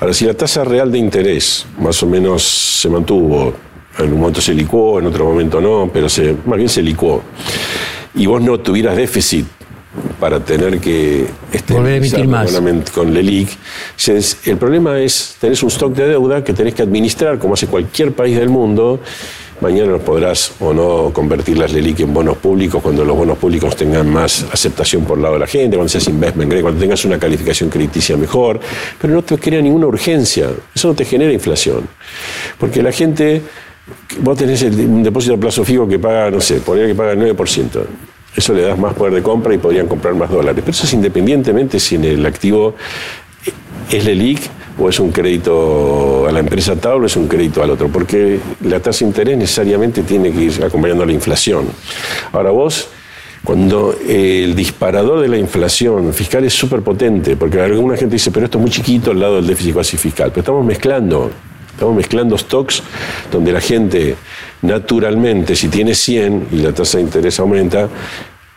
[0.00, 3.54] Ahora, si la tasa real de interés más o menos se mantuvo,
[3.98, 7.22] en un momento se licuó, en otro momento no, pero se, más bien se licuó,
[8.14, 9.46] y vos no tuvieras déficit
[10.18, 12.50] para tener que este, volver a emitir más
[12.94, 13.50] con LELIC.
[14.46, 18.12] El problema es, tenés un stock de deuda que tenés que administrar, como hace cualquier
[18.12, 19.00] país del mundo,
[19.62, 24.10] Mañana podrás o no convertir las LELIC en bonos públicos cuando los bonos públicos tengan
[24.10, 27.16] más aceptación por el lado de la gente, cuando seas investment grade, cuando tengas una
[27.16, 28.58] calificación crediticia mejor,
[29.00, 30.48] pero no te crea ninguna urgencia.
[30.74, 31.88] Eso no te genera inflación.
[32.58, 33.40] Porque la gente,
[34.18, 37.20] vos tenés un depósito a plazo fijo que paga, no sé, podría que paga el
[37.20, 37.84] 9%.
[38.34, 40.60] Eso le das más poder de compra y podrían comprar más dólares.
[40.64, 42.74] Pero eso es independientemente si en el activo
[43.92, 44.40] es LELIC
[44.78, 48.38] o es un crédito a la empresa tal o es un crédito al otro, porque
[48.62, 51.66] la tasa de interés necesariamente tiene que ir acompañando a la inflación.
[52.32, 52.88] Ahora vos,
[53.44, 58.46] cuando el disparador de la inflación fiscal es súper potente, porque alguna gente dice, pero
[58.46, 61.30] esto es muy chiquito al lado del déficit cuasi fiscal, pero estamos mezclando,
[61.70, 62.82] estamos mezclando stocks
[63.30, 64.16] donde la gente
[64.62, 67.88] naturalmente, si tiene 100 y la tasa de interés aumenta,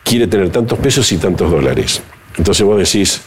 [0.04, 2.00] quiere tener tantos pesos y tantos dólares.
[2.38, 3.22] Entonces vos decís,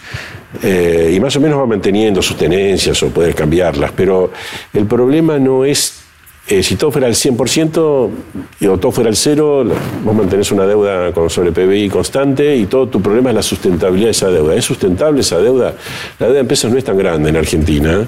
[0.64, 4.32] eh, y más o menos va manteniendo sus tenencias o poder cambiarlas, pero
[4.74, 6.02] el problema no es,
[6.47, 9.64] eh, si todo fuera al 100% o todo fuera al cero,
[10.04, 14.08] vos mantenés una deuda con sobre PBI constante y todo tu problema es la sustentabilidad
[14.08, 14.56] de esa deuda.
[14.56, 15.76] ¿Es sustentable esa deuda?
[16.18, 18.08] La deuda en pesos no es tan grande en Argentina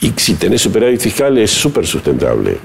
[0.00, 2.56] y si tenés superávit fiscal es súper sustentable.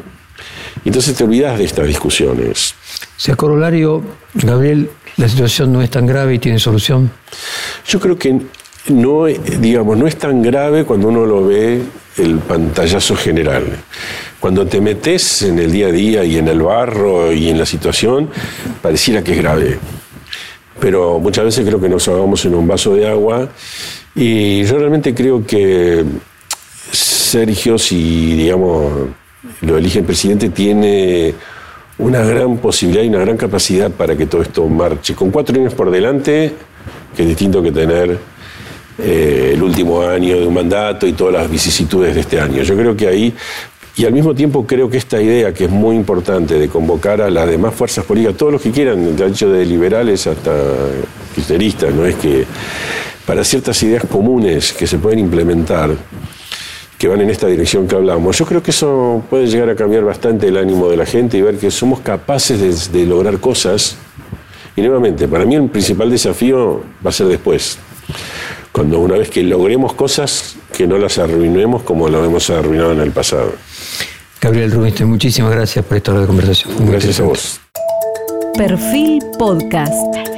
[0.85, 2.73] Entonces te olvidas de estas discusiones.
[3.17, 7.11] Si a corolario, Gabriel, la situación no es tan grave y tiene solución.
[7.87, 8.39] Yo creo que
[8.89, 11.81] no, digamos, no es tan grave cuando uno lo ve
[12.17, 13.63] el pantallazo general.
[14.39, 17.65] Cuando te metes en el día a día y en el barro y en la
[17.65, 18.29] situación,
[18.81, 19.79] pareciera que es grave.
[20.79, 23.49] Pero muchas veces creo que nos ahogamos en un vaso de agua
[24.15, 26.03] y yo realmente creo que
[26.91, 28.91] Sergio, si digamos
[29.61, 31.33] lo elige el presidente, tiene
[31.97, 35.15] una gran posibilidad y una gran capacidad para que todo esto marche.
[35.15, 36.53] Con cuatro años por delante,
[37.15, 38.17] que es distinto que tener
[38.99, 42.63] eh, el último año de un mandato y todas las vicisitudes de este año.
[42.63, 43.33] Yo creo que ahí,
[43.95, 47.29] y al mismo tiempo creo que esta idea, que es muy importante, de convocar a
[47.29, 50.51] las demás fuerzas políticas, todos los que quieran, de hecho de liberales hasta
[51.35, 52.45] kirchneristas, no es que
[53.25, 55.91] para ciertas ideas comunes que se pueden implementar,
[56.97, 58.35] que van en esta dirección que hablamos.
[58.35, 61.43] Yo creo que eso puede llegar a cambiar bastante el ánimo de la gente y
[61.43, 63.97] ver que somos capaces de, de lograr cosas.
[64.75, 67.77] Y nuevamente, para mí el principal desafío va a ser después
[68.77, 72.99] cuando una vez que logremos cosas, que no las arruinemos como lo hemos arruinado en
[72.99, 73.53] el pasado.
[74.39, 76.73] Gabriel Rubinstein, muchísimas gracias por esta hora de conversación.
[76.85, 77.59] Gracias a vos.
[78.55, 80.36] Perfil Podcast.